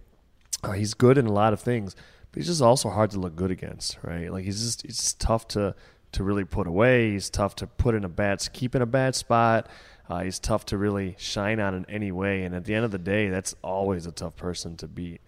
[0.64, 1.96] Uh, he's good in a lot of things,
[2.36, 4.30] but he's just also hard to look good against, right?
[4.30, 5.74] Like he's just it's tough to
[6.12, 7.12] to really put away.
[7.12, 9.70] He's tough to put in a bad keep in a bad spot.
[10.10, 12.44] Uh, he's tough to really shine on in any way.
[12.44, 15.22] And at the end of the day, that's always a tough person to beat.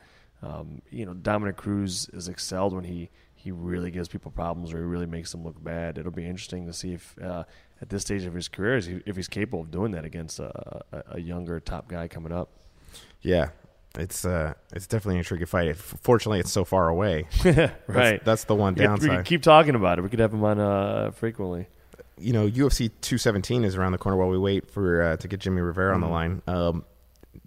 [0.44, 4.80] Um, you know, Dominick Cruz is excelled when he he really gives people problems or
[4.80, 5.98] he really makes them look bad.
[5.98, 7.46] It'll be interesting to see if uh,
[7.82, 11.04] at this stage of his career if he's capable of doing that against a, a,
[11.12, 12.50] a younger top guy coming up.
[13.22, 13.52] Yeah.
[13.98, 15.76] It's uh, it's definitely a tricky fight.
[15.76, 17.26] Fortunately, it's so far away.
[17.46, 17.72] right.
[17.88, 19.10] That's, that's the one could- we downside.
[19.10, 20.04] could keep talking about it.
[20.04, 21.68] We could have him on uh, frequently.
[22.20, 25.40] you know, UFC 217 is around the corner while we wait for uh, to get
[25.40, 26.04] Jimmie Rivera Mm-hmm.
[26.04, 26.42] on the line.
[26.48, 26.86] Um,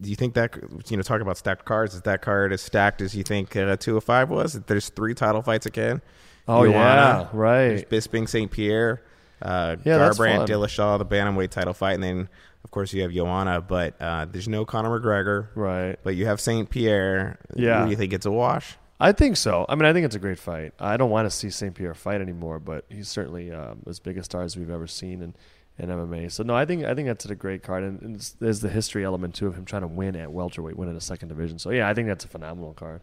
[0.01, 0.57] do you think that
[0.89, 1.95] you know, talk about stacked cards?
[1.95, 4.53] Is that card as stacked as you think uh, 205 was?
[4.55, 6.01] There's three title fights again.
[6.49, 7.91] Oh Joanna, yeah, There's right.
[7.91, 8.51] Bisping, St.
[8.51, 9.03] Pierre,
[9.43, 10.49] uh, Yeah, Garbrandt.
[10.49, 12.29] Dillashaw, the bantamweight title fight, and then
[12.65, 13.61] of course you have Joanna.
[13.61, 15.49] But uh, there's no Conor McGregor.
[15.55, 15.97] Right.
[16.03, 16.69] But you have St.
[16.69, 17.39] Pierre.
[17.55, 17.85] Yeah.
[17.85, 18.77] Do you think it's a wash?
[19.03, 19.65] I think so.
[19.67, 20.75] I mean, I think it's a great fight.
[20.79, 21.75] I don't want to see St.
[21.75, 25.23] Pierre fight anymore, but he's certainly um, as big a star as we've ever seen
[25.23, 25.35] in,
[25.79, 26.31] in MMA.
[26.31, 29.03] So no, I think I think that's a great card, and, and there's the history
[29.03, 31.59] element too of him trying to win at welterweight, win in a second division.
[31.59, 33.01] So yeah, I think that's a phenomenal card.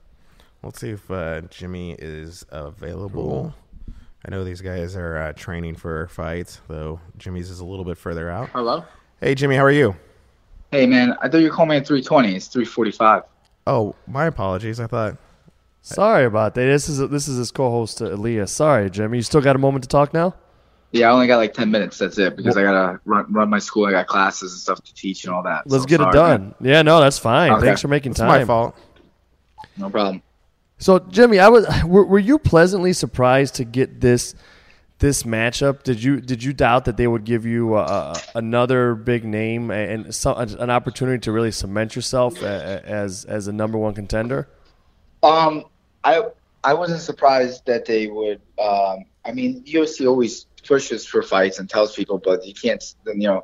[0.61, 3.55] Let's see if uh, Jimmy is available.
[4.23, 7.97] I know these guys are uh, training for fights, though Jimmy's is a little bit
[7.97, 8.49] further out.
[8.49, 8.83] Hello?
[9.19, 9.95] Hey, Jimmy, how are you?
[10.71, 12.35] Hey, man, I thought you were calling me at 320.
[12.35, 13.23] It's 345.
[13.65, 14.79] Oh, my apologies.
[14.79, 15.17] I thought.
[15.81, 16.65] Sorry about that.
[16.65, 18.51] This is this is his co-host uh, Elias.
[18.51, 19.19] Sorry, Jimmy.
[19.19, 20.35] You still got a moment to talk now?
[20.91, 21.97] Yeah, I only got like 10 minutes.
[21.97, 23.85] That's it because I got to run, run my school.
[23.85, 25.63] I got classes and stuff to teach and all that.
[25.65, 26.41] Let's So get it done.
[26.41, 26.55] man.
[26.61, 27.51] Yeah, no, that's fine.
[27.53, 27.65] Okay.
[27.67, 28.27] Thanks for making It's time.
[28.27, 28.75] my fault.
[29.77, 30.21] No problem.
[30.77, 34.35] So, Jimmy, I was were, were you pleasantly surprised to get this
[34.99, 35.83] this matchup?
[35.83, 40.13] Did you did you doubt that they would give you uh, another big name and
[40.13, 44.47] some, an opportunity to really cement yourself as as a number one contender?
[45.23, 45.65] Um,
[46.03, 46.23] I
[46.63, 48.41] I wasn't surprised that they would.
[48.59, 53.27] Um, I mean, UFC always pushes for fights and tells people, but you can't, you
[53.27, 53.43] know,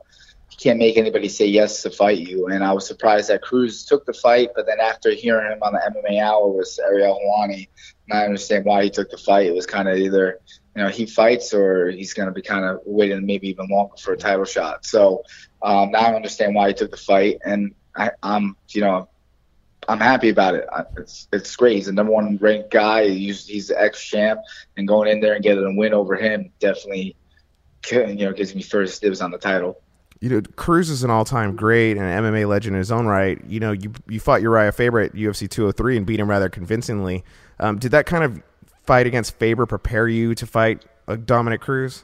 [0.52, 2.48] you can't make anybody say yes to fight you.
[2.48, 5.74] And I was surprised that Cruz took the fight, but then after hearing him on
[5.74, 7.68] the MMA Hour with Ariel Helwani, and
[8.12, 9.48] I understand why he took the fight.
[9.48, 10.40] It was kind of either,
[10.76, 13.96] you know, he fights or he's going to be kind of waiting maybe even longer
[13.98, 14.86] for a title shot.
[14.86, 15.24] So
[15.62, 19.08] um, now I understand why he took the fight, and I, I'm, you know,
[19.88, 20.66] I'm happy about it.
[20.72, 21.76] I- It's it's great.
[21.78, 23.08] He's the number one ranked guy.
[23.10, 24.40] He's he's the ex champ,
[24.78, 27.16] and going in there and getting a win over him definitely,
[27.92, 29.80] you know, gives me first dibs on the title.
[30.22, 33.42] You know, Cruz is an all-time great and an MMA legend in his own right.
[33.46, 37.24] You know, you you fought Uriah Faber at UFC 203 and beat him rather convincingly.
[37.60, 38.42] Um, did that kind of
[38.86, 42.04] fight against Faber prepare you to fight a Dominic Cruz?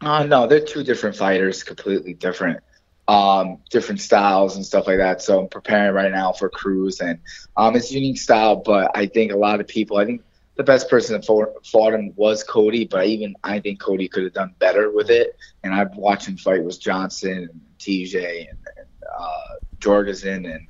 [0.00, 2.60] Uh, no, they're two different fighters, completely different,
[3.08, 5.22] um, different styles and stuff like that.
[5.22, 7.18] So I'm preparing right now for Cruz, and
[7.56, 8.56] um, it's unique style.
[8.56, 10.22] But I think a lot of people, I think
[10.56, 14.24] the best person that fought, fought him was Cody, but even I think Cody could
[14.24, 15.36] have done better with it.
[15.62, 18.86] And I've watched him fight with Johnson and TJ and, and
[19.18, 20.66] uh, Jorgensen and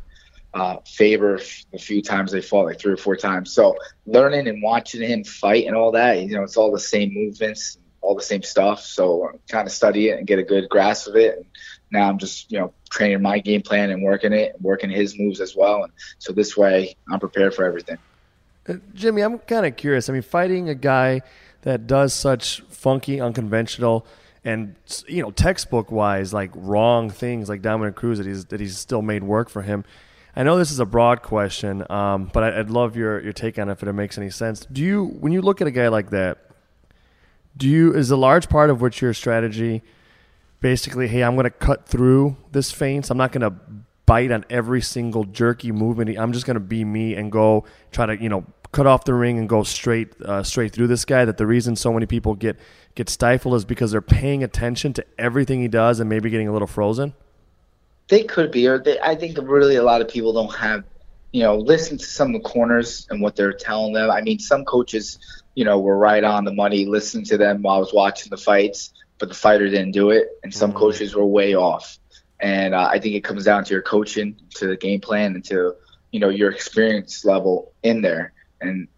[0.55, 1.41] uh, Faber
[1.73, 3.53] a few times they fought like three or four times.
[3.53, 3.77] So
[4.07, 7.79] learning and watching him fight and all that, you know, it's all the same movements,
[8.01, 8.81] all the same stuff.
[8.81, 11.39] So I'm trying to study it and get a good grasp of it.
[11.39, 11.47] And
[11.91, 15.41] now I'm just, you know, training my game plan and working it, working his moves
[15.41, 15.83] as well.
[15.83, 17.99] And so this way I'm prepared for everything.
[18.69, 20.09] Uh, Jimmy, I'm kind of curious.
[20.09, 21.23] I mean, fighting a guy
[21.63, 24.07] that does such funky, unconventional,
[24.45, 24.77] and
[25.09, 29.03] you know, textbook wise, like wrong things, like Dominick Cruz, that he's that he's still
[29.03, 29.85] made work for him.
[30.37, 33.59] I know this is a broad question, um, but I, I'd love your your take
[33.59, 34.67] on it if it makes any sense.
[34.71, 36.39] Do you, when you look at a guy like that,
[37.57, 39.83] do you is a large part of what your strategy?
[40.61, 43.11] Basically, hey, I'm going to cut through this feints.
[43.11, 43.55] I'm not going to
[44.07, 46.19] bite on every single jerky movement.
[46.19, 49.15] I'm just going to be me and go try to, you know, cut off the
[49.15, 51.25] ring and go straight uh, straight through this guy.
[51.25, 52.59] That the reason so many people get
[52.95, 56.53] get stifled is because they're paying attention to everything he does and maybe getting a
[56.53, 57.15] little frozen.
[58.09, 60.85] They could be, or they, I think really a lot of people don't have,
[61.33, 64.11] you know, listen to some of the corners and what they're telling them.
[64.11, 65.19] I mean, some coaches,
[65.55, 68.37] you know, were right on the money, listening to them while I was watching the
[68.37, 70.77] fights, but the fighter didn't do it, and some Mhm.
[70.77, 71.99] coaches were way off.
[72.41, 75.45] And uh, I think it comes down to your coaching, to the game plan, and
[75.47, 75.75] to
[76.13, 78.89] you know your experience level in there and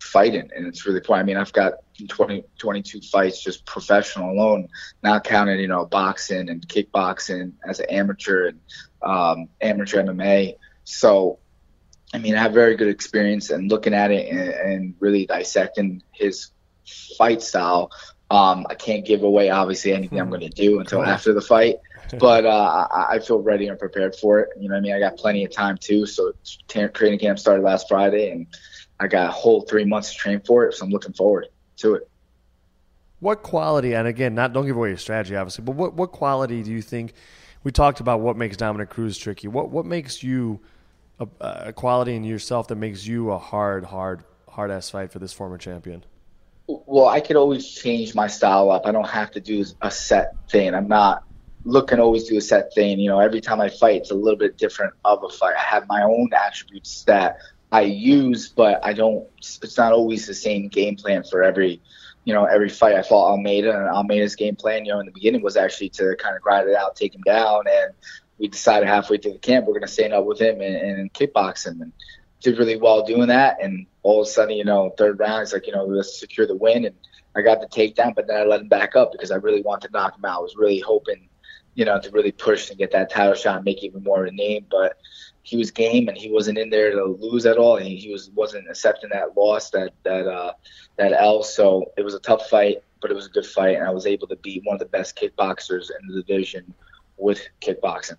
[0.00, 0.48] fighting.
[0.54, 1.24] And it's really important.
[1.24, 1.74] I mean, I've got
[2.08, 4.68] 20, 22 fights just professional alone,
[5.02, 8.60] not counting you know boxing and kickboxing as an amateur and
[9.02, 10.56] um, amateur MMA.
[10.84, 11.38] So,
[12.12, 16.02] I mean, I have very good experience and looking at it and, and really dissecting
[16.12, 16.50] his
[17.18, 17.90] fight style.
[18.30, 21.76] Um, I can't give away obviously anything I'm going to do until after the fight,
[22.18, 24.50] but uh, I, I feel ready and prepared for it.
[24.58, 26.06] You know, what I mean, I got plenty of time too.
[26.06, 26.32] So
[26.68, 28.46] t- training camp started last Friday, and
[28.98, 30.74] I got a whole three months to train for it.
[30.74, 31.46] So I'm looking forward
[31.76, 32.08] to it.
[33.20, 36.62] What quality, and again, not don't give away your strategy, obviously, but what, what quality
[36.62, 37.14] do you think?
[37.64, 39.48] We talked about what makes Dominick Cruz tricky.
[39.48, 40.60] What what makes you
[41.18, 45.18] a, a quality in yourself that makes you a hard, hard, hard ass fight for
[45.18, 46.04] this former champion?
[46.68, 48.86] Well, I could always change my style up.
[48.86, 50.74] I don't have to do a set thing.
[50.74, 51.24] I'm not
[51.64, 52.98] look and always do a set thing.
[52.98, 55.54] You know, every time I fight, it's a little bit different of a fight.
[55.56, 57.38] I have my own attributes that
[57.76, 59.28] I use, but I don't.
[59.36, 61.82] It's not always the same game plan for every,
[62.24, 62.94] you know, every fight.
[62.94, 66.16] I fought Almeida, and Almeida's game plan, you know, in the beginning was actually to
[66.18, 67.92] kind of grind it out, take him down, and
[68.38, 71.12] we decided halfway through the camp we're going to stand up with him and, and
[71.12, 71.92] kickbox him, and
[72.40, 73.58] did really well doing that.
[73.62, 76.46] And all of a sudden, you know, third round, it's like, you know, let's secure
[76.46, 76.94] the win, and
[77.36, 79.88] I got the takedown, but then I let him back up because I really wanted
[79.88, 80.38] to knock him out.
[80.38, 81.28] I was really hoping,
[81.74, 84.32] you know, to really push and get that title shot and make even more of
[84.32, 84.96] a name, but
[85.46, 87.76] he was game and he wasn't in there to lose at all.
[87.76, 90.52] He, he was wasn't accepting that loss, that that uh,
[90.96, 91.44] that L.
[91.44, 94.06] So it was a tough fight, but it was a good fight, and I was
[94.06, 96.74] able to beat one of the best kickboxers in the division
[97.16, 98.16] with kickboxing.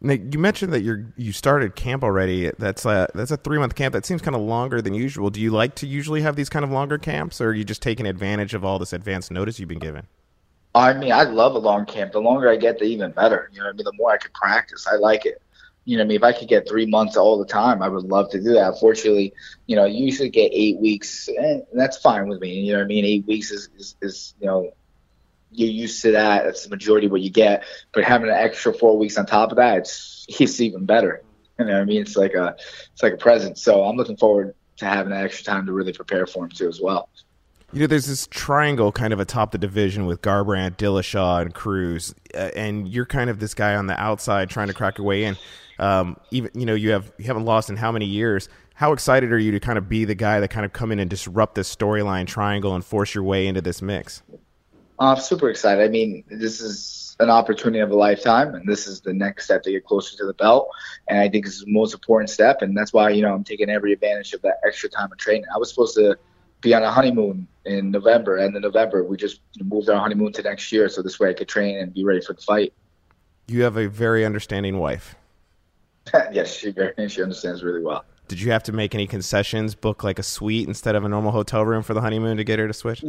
[0.00, 2.50] Nick, you mentioned that you you started camp already.
[2.58, 3.92] That's a that's a three month camp.
[3.92, 5.28] That seems kind of longer than usual.
[5.28, 7.82] Do you like to usually have these kind of longer camps, or are you just
[7.82, 10.06] taking advantage of all this advanced notice you've been given?
[10.74, 12.12] I mean, I love a long camp.
[12.12, 13.50] The longer I get, the even better.
[13.52, 14.86] You know, I mean, the more I can practice.
[14.90, 15.42] I like it
[15.88, 18.04] you know, I mean, if I could get three months all the time, I would
[18.04, 18.78] love to do that.
[18.78, 19.32] Fortunately,
[19.66, 22.60] you know, you usually get eight weeks, and that's fine with me.
[22.60, 23.06] You know I mean?
[23.06, 24.70] Eight weeks is, is, is you know,
[25.50, 26.44] you're used to that.
[26.44, 27.64] That's the majority of what you get.
[27.94, 31.22] But having an extra four weeks on top of that, it's it's even better.
[31.58, 32.02] You know I mean?
[32.02, 32.54] It's like a
[32.92, 33.56] it's like a present.
[33.56, 36.68] So I'm looking forward to having that extra time to really prepare for him too
[36.68, 37.08] as well.
[37.72, 42.14] You know, there's this triangle kind of atop the division with Garbrandt, Dillashaw, and Cruz,
[42.34, 45.24] uh, and you're kind of this guy on the outside trying to crack your way
[45.24, 45.38] in.
[45.78, 48.48] Um, even you know you have you haven't lost in how many years?
[48.74, 51.00] How excited are you to kind of be the guy that kind of come in
[51.00, 54.22] and disrupt this storyline triangle and force your way into this mix?
[55.00, 55.82] I'm super excited.
[55.84, 59.62] I mean, this is an opportunity of a lifetime, and this is the next step
[59.64, 60.68] to get closer to the belt.
[61.08, 63.44] And I think this is the most important step, and that's why you know I'm
[63.44, 65.44] taking every advantage of that extra time of training.
[65.54, 66.16] I was supposed to
[66.60, 70.42] be on a honeymoon in November, and in November we just moved our honeymoon to
[70.42, 72.72] next year, so this way I could train and be ready for the fight.
[73.46, 75.14] You have a very understanding wife.
[76.32, 78.04] yes, she very she understands really well.
[78.28, 81.32] Did you have to make any concessions, book like a suite instead of a normal
[81.32, 83.04] hotel room for the honeymoon to get her to switch?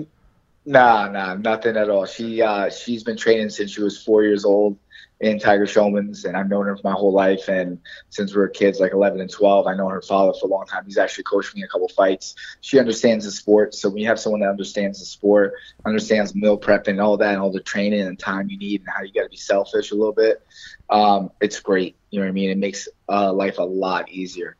[0.65, 2.05] Nah, nah, nothing at all.
[2.05, 4.77] She uh, she's been training since she was four years old
[5.19, 7.49] in Tiger Schulmann's, and I've known her for my whole life.
[7.49, 10.49] And since we were kids, like 11 and 12, I know her father for a
[10.49, 10.85] long time.
[10.85, 12.35] He's actually coached me a couple fights.
[12.61, 15.53] She understands the sport, so when you have someone that understands the sport,
[15.85, 18.89] understands meal prep and all that, and all the training and time you need, and
[18.89, 20.41] how you got to be selfish a little bit,
[20.89, 21.97] um, it's great.
[22.11, 22.49] You know what I mean?
[22.49, 24.55] It makes uh, life a lot easier.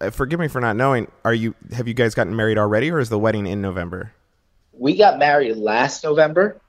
[0.00, 1.10] Uh, forgive me for not knowing.
[1.24, 4.12] Are you have you guys gotten married already, or is the wedding in November?
[4.72, 6.60] We got married last November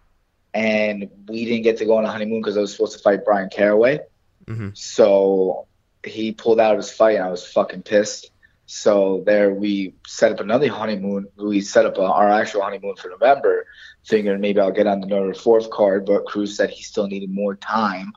[0.57, 3.23] and we didn't get to go on a honeymoon because I was supposed to fight
[3.23, 3.99] Bryan Caraway.
[4.47, 4.69] Mm-hmm.
[4.73, 5.67] So
[6.03, 8.31] he pulled out of his fight, and I was fucking pissed.
[8.65, 11.27] So there, we set up another honeymoon.
[11.37, 13.67] We set up a, our actual honeymoon for November,
[14.03, 16.07] figuring maybe I'll get on the November fourth card.
[16.07, 18.13] But Cruz said he still needed more time,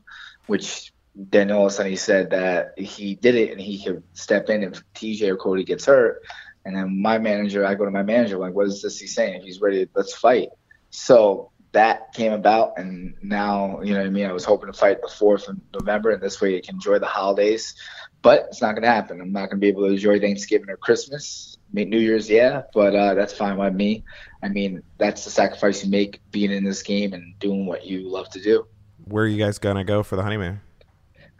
[0.46, 4.02] which then all of a sudden he said that he did it and he could
[4.14, 6.22] step in if TJ or Cody gets hurt.
[6.64, 9.34] And then my manager, I go to my manager, like, what is this he's saying?
[9.34, 10.48] If he's ready, let's fight.
[10.88, 14.26] So that came about, and now you know what I mean.
[14.26, 16.98] I was hoping to fight the fourth of November, and this way you can enjoy
[16.98, 17.74] the holidays.
[18.22, 19.20] But it's not going to happen.
[19.20, 21.56] I'm not going to be able to enjoy Thanksgiving or Christmas.
[21.70, 24.04] I mean, New Year's, yeah, but uh, that's fine by me.
[24.42, 28.10] I mean, that's the sacrifice you make being in this game and doing what you
[28.10, 28.66] love to do.
[29.04, 30.60] Where are you guys gonna go for the honeymoon?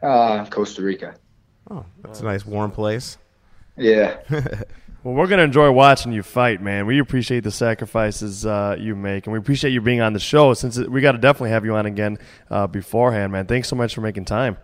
[0.03, 1.17] Uh, Costa Rica.
[1.71, 3.19] Oh, that's a nice warm place.
[3.77, 4.19] Yeah.
[5.03, 6.85] Well, we're gonna enjoy watching you fight, man.
[6.85, 10.53] We appreciate the sacrifices uh, you make, and we appreciate you being on the show.
[10.53, 12.19] Since we got to definitely have you on again
[12.51, 13.47] uh, beforehand, man.
[13.47, 14.59] Thanks so much for making time.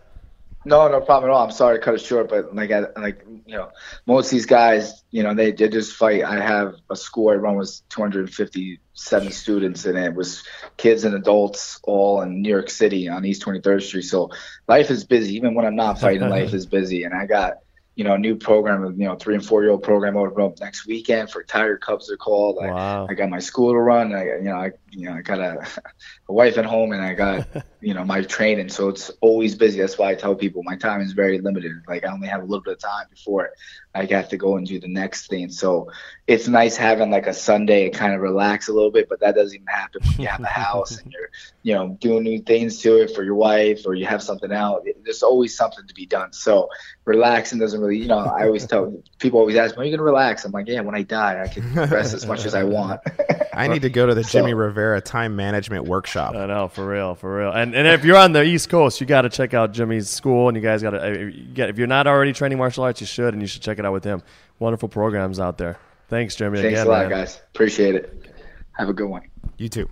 [0.66, 1.44] No, no problem at all.
[1.44, 3.70] I'm sorry to cut it short, but like, I, like you know,
[4.04, 6.24] most of these guys, you know, they, they just fight.
[6.24, 10.42] I have a school I run with 257 students, and it was
[10.76, 14.02] kids and adults all in New York City on East 23rd Street.
[14.02, 14.32] So
[14.66, 15.36] life is busy.
[15.36, 17.58] Even when I'm not fighting, life is busy, and I got
[17.96, 20.60] you know, a new program, you know, three and four year old program open up
[20.60, 22.08] next weekend for Tiger Cubs.
[22.08, 22.56] They're called.
[22.56, 23.06] Wow.
[23.06, 24.14] I, I got my school to run.
[24.14, 25.66] I, you know, I, you know, I got a,
[26.28, 27.48] a wife at home and I got,
[27.80, 28.68] you know, my training.
[28.68, 29.80] So it's always busy.
[29.80, 31.72] That's why I tell people my time is very limited.
[31.86, 33.50] Like I only have a little bit of time before
[33.94, 35.50] I have to go and do the next thing.
[35.50, 35.90] So
[36.26, 39.34] it's nice having like a Sunday and kind of relax a little bit, but that
[39.34, 41.30] doesn't even happen when you have a house and you're,
[41.62, 44.84] you know, doing new things to it for your wife or you have something out.
[45.04, 46.32] There's always something to be done.
[46.32, 46.68] So
[47.04, 49.98] relaxing doesn't really, you know, I always tell people always ask me, are you going
[49.98, 50.44] to relax?
[50.44, 53.00] I'm like, yeah, when I die, I can rest as much as I want.
[53.54, 56.34] I need to go to the Jimmy so, Rivera time management workshop.
[56.34, 57.50] I know, for real, for real.
[57.50, 60.48] And and if you're on the East Coast, you got to check out Jimmy's school,
[60.48, 61.32] and you guys got uh, to.
[61.56, 63.92] If you're not already training martial arts, you should, and you should check it out
[63.92, 64.22] with him.
[64.58, 65.78] Wonderful programs out there.
[66.08, 66.60] Thanks, Jimmy.
[66.60, 67.10] Thanks again, a lot, man.
[67.10, 67.40] guys.
[67.54, 68.32] Appreciate it.
[68.72, 69.22] Have a good one.
[69.58, 69.88] You too.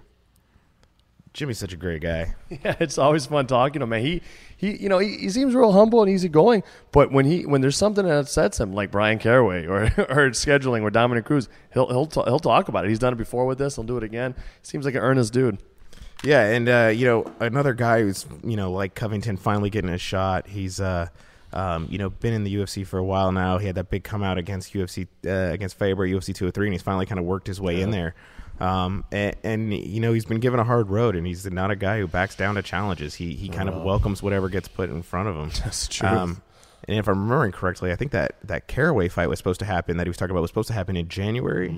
[1.33, 2.35] Jimmy's such a great guy.
[2.65, 3.89] Yeah, it's always fun talking to him.
[3.91, 4.23] Man, he
[4.57, 6.63] he you know he, he seems real humble and easygoing.
[6.93, 10.83] But when he when there's something that upsets him, like Bryan Caraway or or scheduling
[10.83, 12.91] or Dominick Cruz, he'll he'll ta- he'll talk about it.
[12.91, 13.75] He's done it before with this.
[13.75, 14.37] He'll do it again.
[14.63, 15.59] Seems like an earnest dude.
[16.23, 19.99] Yeah, and uh, you know another guy who's you know like Covington finally getting a
[19.99, 20.47] shot.
[20.47, 21.09] He's uh,
[21.53, 23.59] um, you know been in the UFC for a while now.
[23.59, 26.83] He had that big come out against UFC uh, against Faber UFC 203, and he's
[26.83, 28.15] finally kind of worked his way in there.
[28.61, 31.77] Um, and, and you know he's been given a hard road, and he's not a
[31.77, 33.15] guy who backs down to challenges.
[33.15, 35.51] He he kind of welcomes whatever gets put in front of him.
[35.65, 36.09] That's true.
[36.09, 36.43] Um,
[36.89, 39.97] and if I'm remembering correctly, I think that that Caraway fight was supposed to happen
[39.97, 41.75] that he was talking about was supposed to happen in January.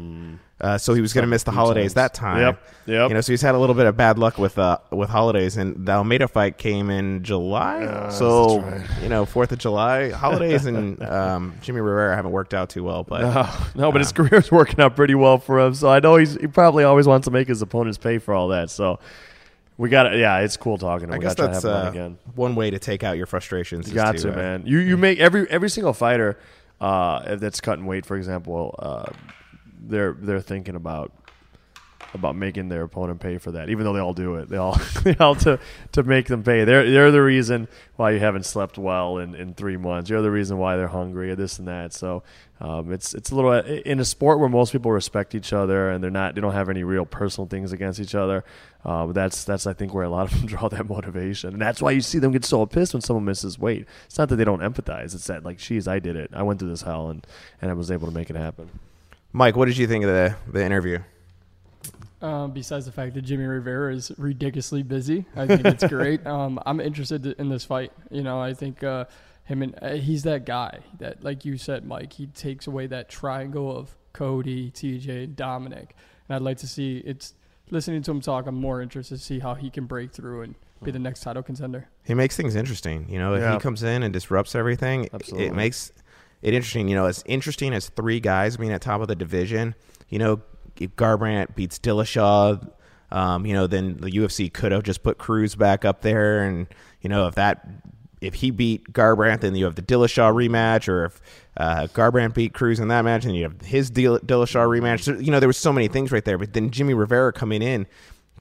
[0.60, 1.94] Uh, so he was going to miss the holidays times.
[1.94, 2.40] that time.
[2.40, 3.08] Yep, yep.
[3.10, 5.56] You know, so he's had a little bit of bad luck with uh, with holidays,
[5.56, 8.08] and the Almeida fight came in July.
[8.10, 8.64] so
[9.02, 13.04] you know, Fourth of July holidays and um, Jimmie Rivera haven't worked out too well.
[13.04, 13.20] But
[13.76, 15.74] No, no, but his career's working out pretty well for him.
[15.74, 18.48] So I know he's he probably always wants to make his opponents pay for all
[18.48, 18.70] that.
[18.70, 18.98] So
[19.78, 21.08] we got to Yeah, it's cool talking.
[21.08, 21.14] to.
[21.14, 22.18] I We guess try to have uh, again.
[22.34, 23.88] one way to take out your frustrations.
[23.88, 24.62] You got to, to, uh, man.
[24.66, 26.38] You you make every every single fighter
[26.80, 29.06] uh, that's cutting weight, for example, uh,
[29.80, 31.12] they're they're thinking about
[32.14, 33.68] about making their opponent pay for that.
[33.68, 35.58] Even though they all do it, they all they all to
[35.92, 36.64] to make them pay.
[36.64, 40.10] They're they're the reason why you haven't slept well in, in three months.
[40.10, 41.92] You're the reason why they're hungry or this and that.
[41.92, 42.22] So
[42.60, 46.02] um, it's it's a little in a sport where most people respect each other and
[46.02, 48.44] they're not they don't have any real personal things against each other.
[48.84, 51.82] Uh, that's that's I think where a lot of them draw that motivation, and that's
[51.82, 53.86] why you see them get so pissed when someone misses weight.
[54.06, 56.30] It's not that they don't empathize; it's that like, geez, I did it.
[56.32, 57.26] I went through this hell, and
[57.60, 58.70] and I was able to make it happen.
[59.32, 61.00] Mike, what did you think of the the interview?
[62.26, 66.26] Um, besides the fact that Jimmie Rivera is ridiculously busy, I think it's great.
[66.26, 67.92] Um, I'm interested in this fight.
[68.10, 69.04] You know, I think uh,
[69.44, 73.08] him and uh, he's that guy that, like you said, Mike, he takes away that
[73.08, 75.94] triangle of Cody, TJ, and Dominic.
[76.28, 77.34] And I'd like to see it's
[77.70, 78.46] listening to him talk.
[78.46, 81.42] I'm more interested to see how he can break through and be the next title
[81.42, 81.88] contender.
[82.04, 83.06] He makes things interesting.
[83.08, 83.52] You know, if Yeah.
[83.54, 85.46] he comes in and disrupts everything, Absolutely.
[85.46, 85.92] it makes
[86.42, 86.88] it interesting.
[86.88, 89.74] You know, as interesting as three guys being at top of the division.
[90.08, 90.40] You know,
[90.80, 92.70] if Garbrandt beats Dillashaw,
[93.10, 96.66] um, you know, then the UFC could have just put Cruz back up there, and
[97.00, 97.66] you know, if that
[98.20, 101.20] if he beat Garbrandt, then you have the Dillashaw rematch, or if
[101.56, 105.02] uh, Garbrandt beat Cruz in that match, and you have his Dill- Dillashaw rematch.
[105.02, 106.38] So, you know, there was so many things right there.
[106.38, 107.86] But then Jimmie Rivera coming in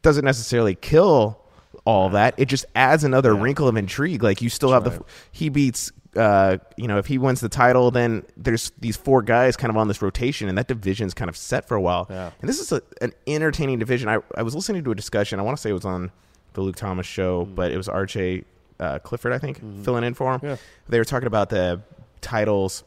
[0.01, 1.41] doesn't necessarily kill
[1.85, 2.33] all that.
[2.37, 4.23] It just adds another wrinkle of intrigue.
[4.23, 5.91] Like you still have the he beats.
[6.15, 9.77] Uh, you know, if he wins the title, then there's these four guys kind of
[9.77, 12.07] on this rotation, and that division's kind of set for a while.
[12.09, 12.31] Yeah.
[12.39, 14.07] And this is a, an entertaining division.
[14.07, 15.39] I, I was listening to a discussion.
[15.39, 16.11] I want to say it was on
[16.53, 18.45] the Luke Thomas show, but it was RJ
[18.79, 20.41] uh, Clifford, I think, filling in for him.
[20.43, 20.57] Yeah.
[20.87, 21.81] They were talking about the
[22.21, 22.83] titles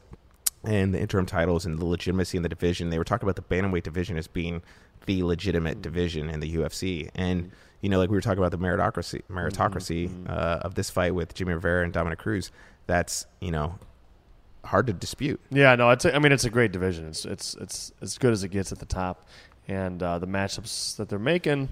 [0.64, 2.91] and the interim titles and the legitimacy in the division.
[2.91, 4.62] They were talking about the bantamweight division as being
[5.07, 7.51] the legitimate division in the UFC, and
[7.81, 11.35] you know, like we were talking about the meritocracy meritocracy uh, of this fight with
[11.35, 12.51] Jimmie Rivera and Dominick Cruz.
[12.89, 13.78] That's you know
[14.64, 15.41] hard to dispute.
[15.51, 16.05] Yeah, no, it's.
[16.05, 17.07] A, I mean, it's a great division.
[17.07, 19.28] It's it's it's as good as it gets at the top,
[19.68, 21.68] and uh, the matchups that they're making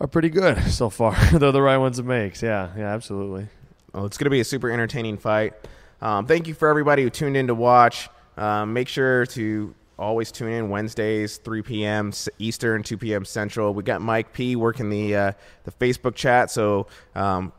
[0.00, 1.16] are pretty good so far.
[1.32, 2.42] they're the right ones to make.
[2.42, 3.46] Yeah, yeah, absolutely.
[3.94, 5.54] Well, it's going to be a super entertaining fight.
[6.02, 8.08] Um, thank you for everybody who tuned in to watch.
[8.36, 12.12] Um, make sure to always tune in Wednesdays, 3 p.m.
[12.38, 13.24] Eastern, 2 p.m.
[13.24, 13.74] Central.
[13.74, 15.32] We got Mike P working the uh,
[15.64, 16.50] the Facebook chat.
[16.50, 17.52] So um,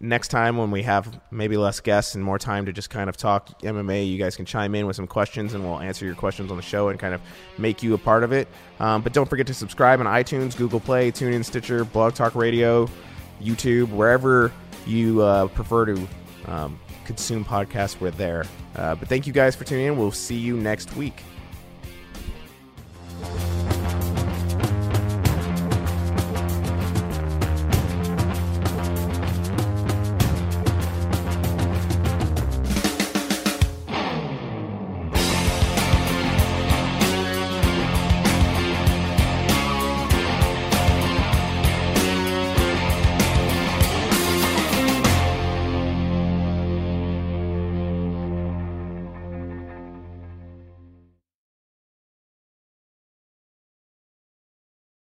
[0.00, 3.16] next time when we have maybe less guests and more time to just kind of
[3.16, 6.50] talk MMA, you guys can chime in with some questions and we'll answer your questions
[6.50, 7.20] on the show and kind of
[7.58, 8.48] make you a part of it.
[8.80, 12.88] Um, but don't forget to subscribe on iTunes, Google Play, TuneIn, Stitcher, Blog Talk Radio,
[13.42, 14.52] YouTube, wherever
[14.86, 16.08] you uh, prefer to
[16.46, 18.00] um, consume podcasts.
[18.00, 18.44] We're there.
[18.76, 19.96] Uh, but thank you guys for tuning in.
[19.96, 21.22] We'll see you next week.